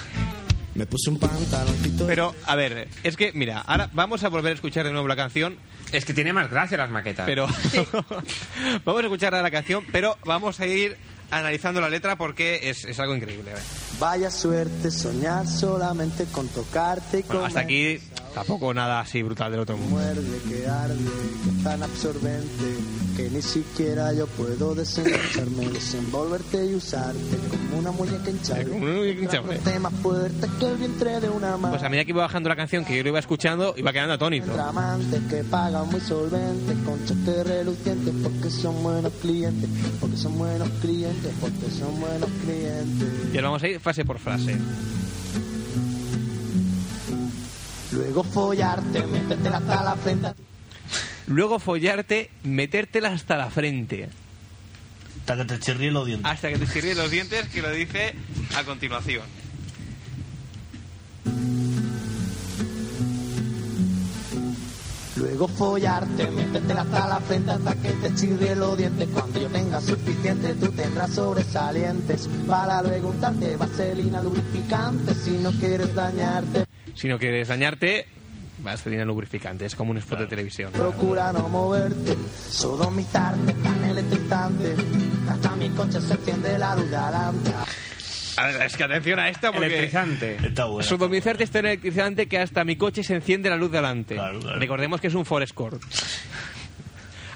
[0.75, 2.07] Me puse un pantaloncito.
[2.07, 5.17] Pero, a ver, es que, mira, ahora vamos a volver a escuchar de nuevo la
[5.17, 5.57] canción.
[5.93, 7.27] Es que tiene más gracia las maquetas.
[7.27, 7.47] Pero
[8.85, 10.97] vamos a escuchar la canción, pero vamos a ir
[11.31, 13.53] analizando la letra porque es, es algo increíble.
[13.53, 13.63] a ver.
[14.01, 18.01] Vaya suerte soñar solamente con tocarte Bueno, con hasta aquí
[18.35, 19.97] tampoco nada así brutal del otro mundo.
[19.97, 20.97] muerde, que arde,
[21.44, 22.65] que es tan absorbente
[23.16, 28.69] que ni siquiera yo puedo desengancharme, desenvolverte y usarte como una muñeca hinchable.
[28.69, 29.59] Como una muñeca hinchable.
[29.59, 31.77] Tragarte más fuerte que el vientre de una madre.
[31.77, 34.15] Pues a medida que iba bajando la canción, que yo lo iba escuchando, iba quedando
[34.15, 34.61] atónito.
[34.61, 39.70] Amantes que pagan muy solventes con cheques relucientes porque son buenos clientes,
[40.01, 43.09] porque son buenos clientes, porque son buenos clientes.
[43.32, 44.59] Y ahora vamos a ir frase por frase.
[47.95, 50.29] Luego follarte, métetela hasta la frente.
[51.29, 54.09] Luego follarte, metértela hasta la frente.
[55.21, 56.31] Hasta que te chirríen los dientes.
[56.31, 58.15] Hasta que te chirríen los dientes, que lo dice
[58.57, 59.23] a continuación.
[65.16, 69.09] Luego follarte, métetela hasta la frente hasta que te chirrie los dientes.
[69.15, 72.29] Cuando yo tenga suficiente, tú tendrás sobresalientes.
[72.49, 76.66] Para luego untarte vaselina lubrificante si no quieres dañarte.
[76.95, 78.07] Si no quieres dañarte,
[78.59, 79.66] vaselina lubrificante.
[79.66, 80.73] Es como un spot de televisión.
[80.73, 82.16] Procura no moverte,
[82.49, 84.75] sodomizarte, tan electrizante.
[85.29, 87.53] Hasta mi coche se enciende la luz de adelante.
[88.37, 89.66] A ver, es que atención a esta porque...
[89.66, 90.37] Electrizante.
[90.45, 90.83] Está bueno.
[90.83, 94.15] Sodomizarte es tan electrizante que hasta mi coche se enciende la luz de adelante.
[94.15, 94.59] Claro, claro.
[94.59, 95.79] Recordemos que es un Forescore.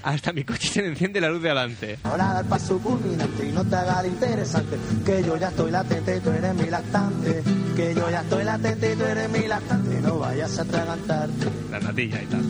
[0.03, 1.99] Hasta mi coche se le enciende la luz de adelante.
[2.05, 4.77] Ahora da el paso culminante y no te haga interesante.
[5.05, 7.43] Que yo ya estoy latente y tú eres mi lactante.
[7.77, 10.01] Que yo ya estoy latente y tú eres mi lactante.
[10.01, 11.47] No vayas a atragantarte.
[11.71, 12.43] La natilla y tal.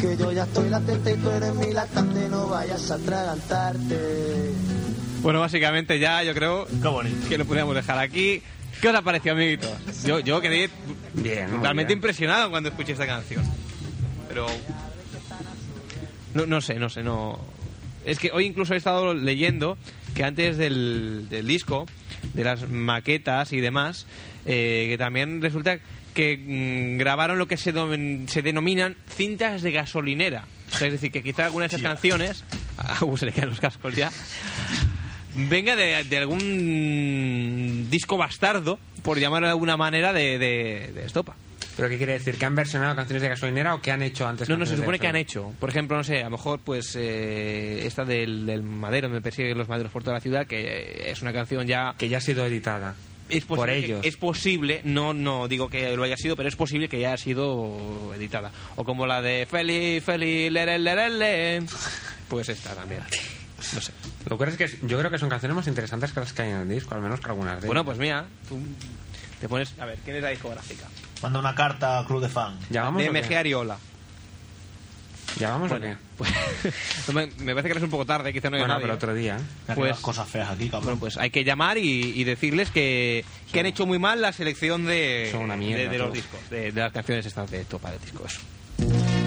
[0.00, 2.28] Que yo ya estoy latente y tú eres mi lactante.
[2.28, 4.50] No vayas a atragantarte.
[5.22, 6.66] Bueno, básicamente ya yo creo
[7.28, 8.42] que lo podríamos dejar aquí.
[8.80, 9.70] ¿Qué os ha parecido, amiguitos?
[10.04, 10.70] Yo, yo quedé
[11.12, 11.90] Bien, bien.
[11.90, 13.44] impresionado cuando escuché esta canción.
[14.28, 14.46] Pero...
[16.34, 17.38] No, no sé, no sé, no...
[18.04, 19.76] Es que hoy incluso he estado leyendo
[20.14, 21.86] que antes del, del disco,
[22.34, 24.06] de las maquetas y demás,
[24.46, 25.78] eh, que también resulta
[26.14, 30.44] que mm, grabaron lo que se, domen- se denominan cintas de gasolinera.
[30.72, 32.44] O sea, es decir, que quizá alguna de esas canciones,
[32.78, 34.10] a Hugo se le quedan los cascos ya,
[35.34, 41.36] venga de, de algún disco bastardo, por llamarlo de alguna manera, de, de, de Estopa.
[41.80, 42.36] ¿Pero qué quiere decir?
[42.36, 44.98] ¿Que han versionado canciones de gasolinera o que han hecho antes No, no, se supone
[44.98, 45.54] que han hecho.
[45.58, 49.56] Por ejemplo, no sé, a lo mejor, pues, eh, esta del, del madero, me persiguen
[49.56, 51.94] los maderos por toda la ciudad, que es una canción ya...
[51.96, 52.96] Que ya ha sido editada.
[53.30, 54.04] Es por ellos.
[54.04, 57.16] es posible, no, no digo que lo haya sido, pero es posible que ya haya
[57.16, 58.50] sido editada.
[58.76, 61.62] O como la de Feli, Feli, lere, lere, le.
[62.28, 63.00] Pues esta también.
[63.74, 63.92] No sé.
[64.28, 66.50] Lo que es que yo creo que son canciones más interesantes que las que hay
[66.50, 67.86] en el disco, al menos que algunas de Bueno, ellas.
[67.86, 68.58] pues mira, tú
[69.40, 69.74] te pones...
[69.80, 70.86] A ver, ¿quién es la discográfica?
[71.22, 72.58] Manda una carta a Club de Fan.
[72.70, 73.22] ¿Ya vamos de o qué?
[73.22, 73.78] MG Ariola.
[75.38, 75.96] ¿Ya vamos Bueno, o qué?
[76.18, 76.30] pues,
[77.08, 78.82] no me, me parece que eres un poco tarde, quizá no haya Bueno, nadie.
[78.84, 79.34] pero otro día.
[79.36, 80.84] Mira que Pues- las cosas feas aquí, cabrón.
[80.84, 84.32] Bueno, pues hay que llamar y, y decirles que, que han hecho muy mal la
[84.32, 87.64] selección de, Son una mierda de, de los discos, de, de las canciones estas de
[87.64, 88.24] Topa de Disco.
[88.26, 88.40] Eso.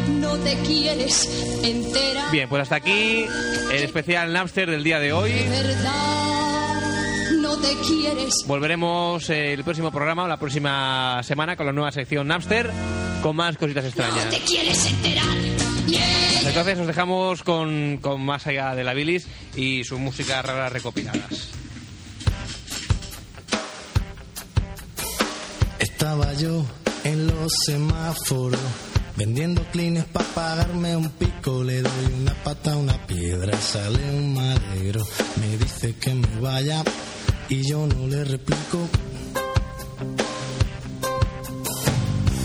[0.10, 1.30] No te quieres
[1.64, 2.32] enterar.
[2.32, 3.26] Bien, pues hasta aquí
[3.72, 5.32] el especial Napster del día de hoy.
[5.32, 6.63] De verdad,
[7.44, 8.34] no te quieres.
[8.48, 12.72] Volveremos eh, el próximo programa o la próxima semana con la nueva sección Napster
[13.22, 14.30] con más cositas No extrañas.
[14.30, 15.26] te quieres enterar.
[15.88, 16.48] Yeah.
[16.48, 21.50] Entonces os dejamos con, con más allá de la bilis y sus músicas raras recopiladas.
[25.80, 26.66] Estaba yo
[27.04, 28.60] en los semáforos
[29.18, 31.62] vendiendo clines para pagarme un pico.
[31.64, 35.04] Le doy una pata a una piedra, sale un madero.
[35.42, 36.84] Me dice que me vaya
[37.50, 38.90] y yo no le replico.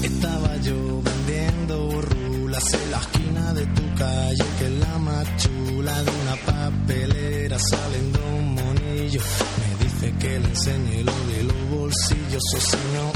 [0.03, 6.03] Estaba yo vendiendo rulas en la esquina de tu calle, que es la más chula
[6.03, 7.59] de una papelera.
[7.59, 9.25] Salen dos monillos,
[9.61, 13.13] me dice que le enseñe lo de los bolsillos, o si no,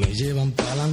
[0.00, 0.86] me llevan para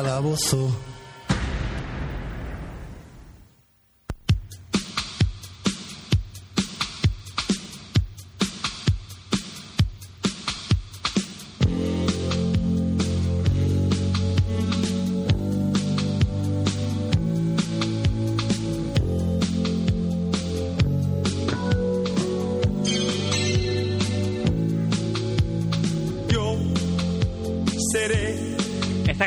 [0.00, 0.83] en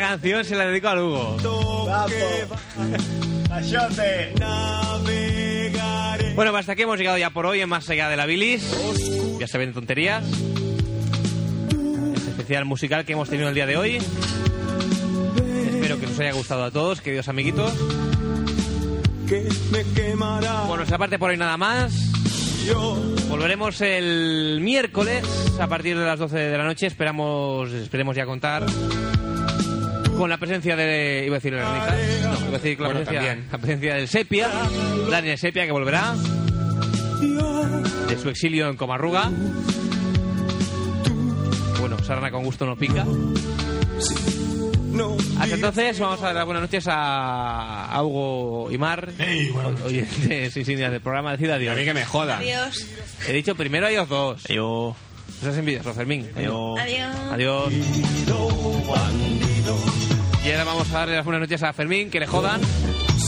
[0.09, 0.93] canción se la dedico a.
[3.51, 4.34] ¡Achote!
[6.34, 8.71] Bueno, pues hasta aquí hemos llegado ya por hoy en Más Allá de la Bilis.
[9.38, 10.23] Ya se ven tonterías.
[12.15, 13.97] Este especial musical que hemos tenido el día de hoy.
[13.97, 17.73] Espero que os haya gustado a todos, queridos amiguitos.
[20.67, 21.93] Por nuestra parte, por hoy nada más.
[23.27, 25.25] Volveremos el miércoles
[25.59, 26.88] a partir de las 12 de la noche.
[26.88, 28.65] Esperamos, esperemos ya contar
[30.18, 31.23] con la presencia de.
[31.26, 31.95] iba a decir Verónica.
[32.23, 34.49] No, iba a decir la, Bueno, presencia, la presencia del Sepia.
[35.10, 36.15] Daniel Sepia que volverá.
[38.07, 39.30] De su exilio en Comarruga.
[41.80, 43.06] Bueno, sarna con gusto no pica.
[45.39, 49.10] Hasta entonces vamos a dar buenas noches a, a Hugo y Mar,
[49.85, 51.34] oyentes insignias del programa.
[51.34, 51.76] Decid adiós.
[51.76, 52.39] A mí que me joda.
[52.39, 52.88] Adiós.
[53.27, 54.44] He dicho primero a ellos dos.
[54.45, 54.95] Yo.
[55.27, 56.27] No seas envidioso, Fermín.
[56.35, 56.80] Adiós.
[56.80, 57.15] Adiós.
[57.31, 57.73] Adiós.
[60.45, 62.61] Y ahora vamos a darle las buenas noches a Fermín, que le jodan.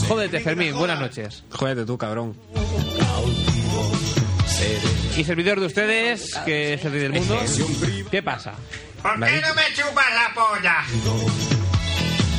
[0.07, 1.43] Jódete, Fermín, buenas noches.
[1.51, 2.35] Jódete tú, cabrón.
[5.17, 7.37] Y servidor de ustedes, que es el rey del mundo.
[8.09, 8.53] ¿Qué pasa?
[9.01, 10.75] ¿Por qué no me chupas la polla?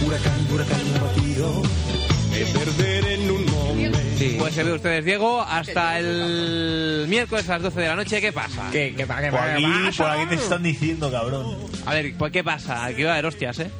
[0.06, 1.62] Huracán, huracán abatido.
[2.30, 3.98] Me perderé en un momento.
[4.38, 5.42] Pues servidor de ustedes, Diego.
[5.42, 8.20] Hasta el miércoles a las 12 de la noche.
[8.20, 8.68] ¿Qué pasa?
[8.72, 10.02] ¿Qué, qué, pa- qué, Por pa- aquí, qué pasa?
[10.04, 11.56] por aquí te están diciendo, cabrón.
[11.86, 12.84] A ver, pues, ¿qué pasa?
[12.84, 13.70] Aquí va a haber hostias, ¿eh?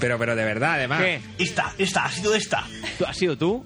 [0.00, 1.00] Pero, pero de verdad, además.
[1.02, 1.20] ¿Qué?
[1.38, 2.64] Esta, esta, ha sido esta.
[2.98, 3.64] ¿Tú has sido tú?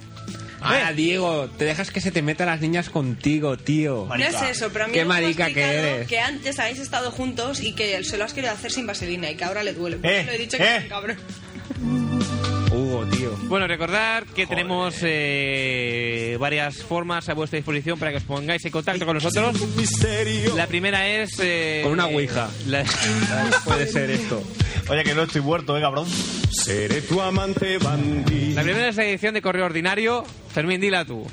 [0.64, 4.06] Ah, Diego, te dejas que se te metan las niñas contigo, tío.
[4.06, 6.06] No es eso, pero a mí Qué me ha marica que eres.
[6.08, 9.34] que antes habéis estado juntos y que se lo has querido hacer sin vaselina y
[9.34, 9.96] que ahora le duele.
[9.96, 10.76] Por Eh, le he dicho que eh.
[10.76, 11.16] es un cabrón.
[12.72, 13.30] Hugo, tío.
[13.44, 18.72] Bueno, recordar que tenemos eh, varias formas a vuestra disposición para que os pongáis en
[18.72, 19.56] contacto con nosotros.
[20.56, 21.30] La primera es...
[21.40, 22.48] eh, Con una ouija.
[22.66, 22.84] la-
[23.64, 24.42] Puede ser esto.
[24.88, 26.06] Oye, que no estoy muerto, eh, cabrón.
[26.50, 28.54] Seré tu amante bandido.
[28.56, 30.24] La primera es la edición de Correo Ordinario.
[30.52, 31.26] Fermín, dila tú.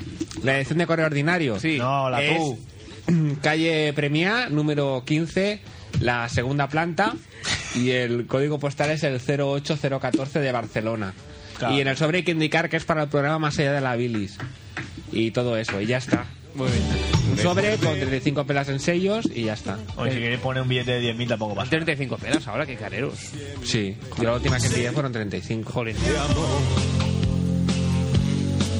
[0.43, 1.59] La edición de correo ordinario.
[1.59, 1.77] Sí.
[1.77, 2.59] No, la Es tú.
[3.41, 5.59] Calle Premia, número 15,
[5.99, 7.15] la segunda planta.
[7.75, 11.13] Y el código postal es el 08014 de Barcelona.
[11.57, 11.75] Claro.
[11.75, 13.81] Y en el sobre hay que indicar que es para el programa Más allá de
[13.81, 14.37] la bilis.
[15.11, 16.25] Y todo eso, y ya está.
[16.55, 16.83] Muy bien.
[17.31, 19.77] Un sobre con 35 pelas en sellos y ya está.
[19.97, 21.69] Oye, si queréis poner un billete de 10.000 tampoco pasa.
[21.69, 23.19] 35 pelas ahora, qué careros.
[23.63, 25.71] Sí, yo la última que pillé fueron 35.
[25.71, 25.95] Jolín.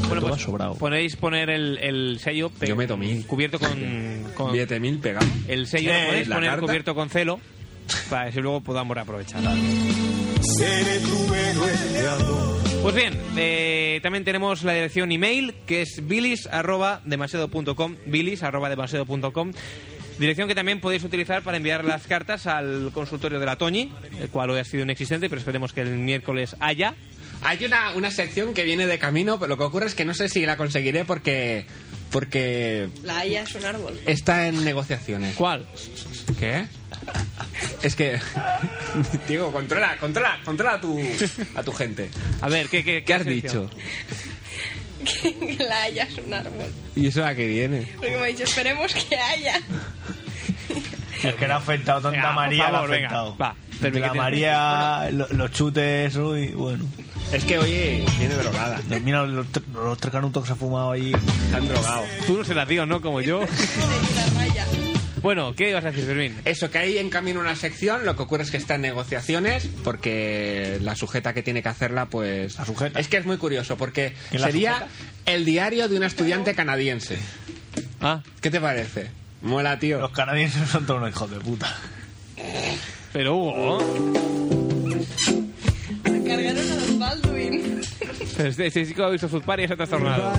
[0.10, 0.76] Bueno, pues sobrado.
[0.76, 3.26] podéis poner el, el sello pe- Yo meto mil.
[3.26, 3.70] cubierto con,
[4.36, 5.26] con Billete mil pegado.
[5.48, 6.66] el sello Eh, lo podéis la poner carta.
[6.66, 7.40] cubierto con celo
[8.10, 9.42] para que luego podamos aprovechar.
[10.42, 12.60] Seré tu héroe de amor.
[12.82, 19.52] Pues bien, eh, también tenemos la dirección email que es bilis@demasiado.com, bilis@demasiado.com.
[20.18, 24.30] Dirección que también podéis utilizar para enviar las cartas al consultorio de la Toñi, el
[24.30, 26.94] cual hoy ha sido inexistente, pero esperemos que el miércoles haya.
[27.42, 30.14] Hay una, una sección que viene de camino, pero lo que ocurre es que no
[30.14, 31.66] sé si la conseguiré porque
[32.12, 34.00] porque La haya es un árbol.
[34.08, 35.36] está en negociaciones.
[35.36, 35.66] ¿Cuál?
[36.40, 36.66] ¿Qué?
[37.84, 38.20] Es que
[39.28, 41.00] Diego, controla, controla, controla a tu
[41.56, 42.10] a tu gente.
[42.42, 43.70] A ver, ¿qué, qué, ¿Qué has sección?
[43.70, 43.78] dicho?
[45.58, 46.68] que la haya es un árbol.
[46.96, 47.88] ¿Y eso a qué viene?
[47.98, 49.62] Porque me ha dicho, esperemos que haya.
[51.24, 53.38] Es que le ha afectado tanta Venga, María, le ha favor, venga, afectado.
[53.38, 56.86] va, la María, lo- los chutes, uy, bueno.
[57.32, 58.80] Es que hoy viene drogada.
[59.04, 61.14] Mira los, tr- los tres canutos que se ha fumado ahí.
[61.46, 62.08] Están drogados.
[62.26, 63.02] Tú no serás tío, ¿no?
[63.02, 63.42] Como yo.
[65.22, 66.34] Bueno, ¿qué ibas a decir, Fermín?
[66.46, 69.68] Eso, que hay en camino una sección, lo que ocurre es que está en negociaciones,
[69.84, 72.58] porque la sujeta que tiene que hacerla, pues...
[72.58, 72.98] La sujeta.
[73.02, 74.92] Es que es muy curioso, porque ¿Quién la sería sujeta?
[75.26, 77.18] el diario de una estudiante canadiense.
[78.00, 79.12] Ah, ¿Qué te parece?
[79.42, 80.00] Mola, tío.
[80.00, 81.76] Los canadienses son todos unos hijos de puta.
[83.12, 84.90] pero Hugo, ¿no?
[88.38, 90.32] Este, este chico ha visto Food Party y se ha trastornado.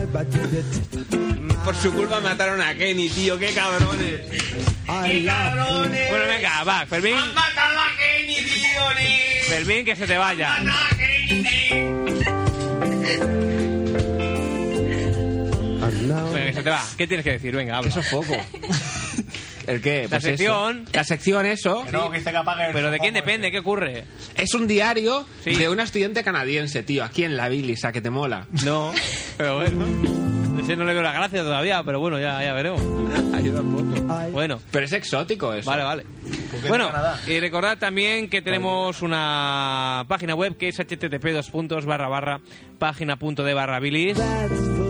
[1.65, 4.21] Por su culpa mataron a Kenny, tío, qué cabrones.
[5.07, 6.11] ¡Qué cabrones!
[6.11, 7.17] Bueno, venga, va, Fermín.
[7.35, 8.95] matado a Kenny, tío!
[8.99, 9.43] ni!
[9.49, 10.57] Fermín, que se te vaya.
[16.33, 16.83] Venga, que se te va.
[16.97, 17.55] ¿Qué tienes que decir?
[17.55, 17.91] Venga, habla.
[17.91, 18.35] Eso es poco.
[19.71, 20.03] ¿El qué?
[20.05, 20.31] La Pues eso.
[20.37, 20.85] sección.
[20.93, 21.85] La sección, eso.
[21.85, 23.51] Que no, que que apague el Pero ¿de quién depende?
[23.53, 24.05] ¿Qué ocurre?
[24.35, 25.55] Es un diario Sí.
[25.55, 28.47] de una estudiante canadiense, tío, aquí en la bilis, a que te mola.
[28.65, 28.93] No,
[29.37, 30.20] pero bueno.
[30.61, 32.81] Ese no le veo la gracia todavía, pero bueno, ya, ya veremos.
[33.35, 34.31] Ayuda un poco.
[34.33, 35.71] Bueno, Pero es exótico eso.
[35.71, 36.05] vale, vale.
[36.69, 36.91] Bueno,
[37.27, 42.41] y recordad también que tenemos una página web que es http dos puntos barra barra
[42.79, 44.19] página punto de barra bilis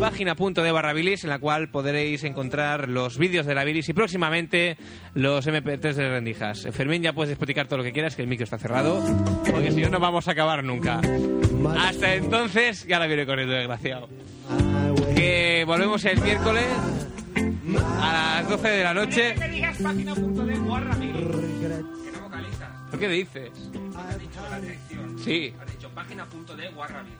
[0.00, 3.88] página punto de barra bilis en la cual podréis encontrar los vídeos de la bilis
[3.90, 4.78] y próximamente
[5.14, 6.66] los mp3 de rendijas.
[6.72, 9.02] Fermín, ya puedes explicar todo lo que quieras que el micro está cerrado
[9.50, 11.00] porque si no no vamos a acabar nunca.
[11.78, 14.08] Hasta entonces, ya la viene corriendo, desgraciado.
[15.20, 16.64] Que volvemos el miércoles
[18.00, 19.34] a las 12 de la noche.
[22.90, 23.50] ¿Por qué dices?
[25.22, 25.52] Sí.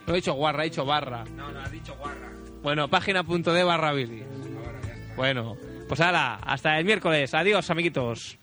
[0.07, 1.25] Lo he dicho guarra, he dicho barra.
[1.37, 2.33] No, no, has dicho guarra.
[2.63, 4.23] Bueno, página punto de barra Billy.
[5.15, 7.35] Bueno, pues ahora, hasta el miércoles.
[7.35, 8.39] Adiós, amiguitos.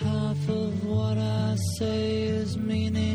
[0.00, 3.13] Half of what I say is meaningless.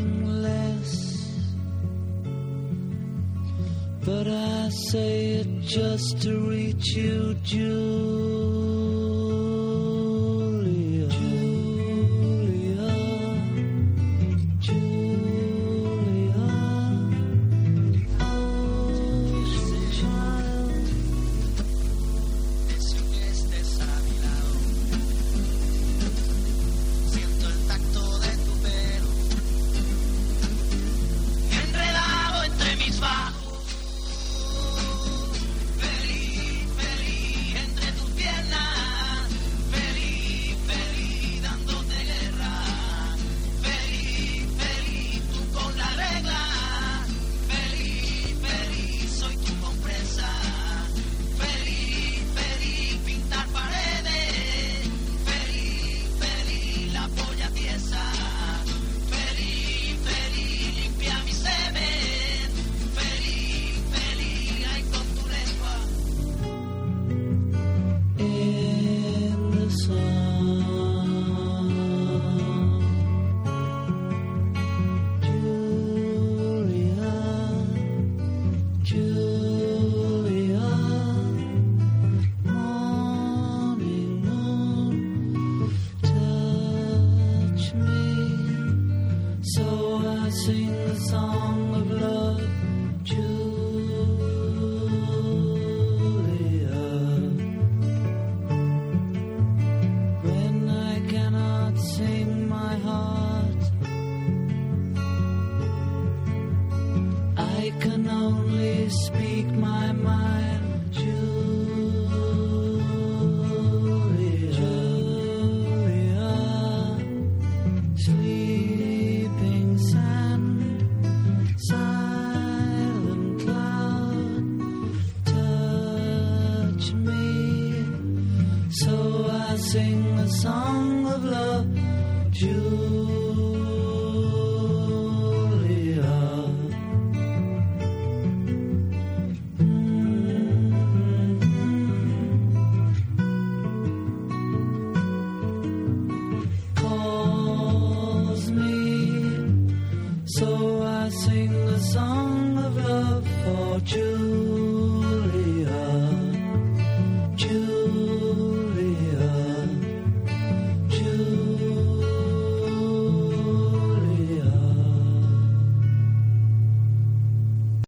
[4.04, 7.80] But I say it just to reach you, Julia.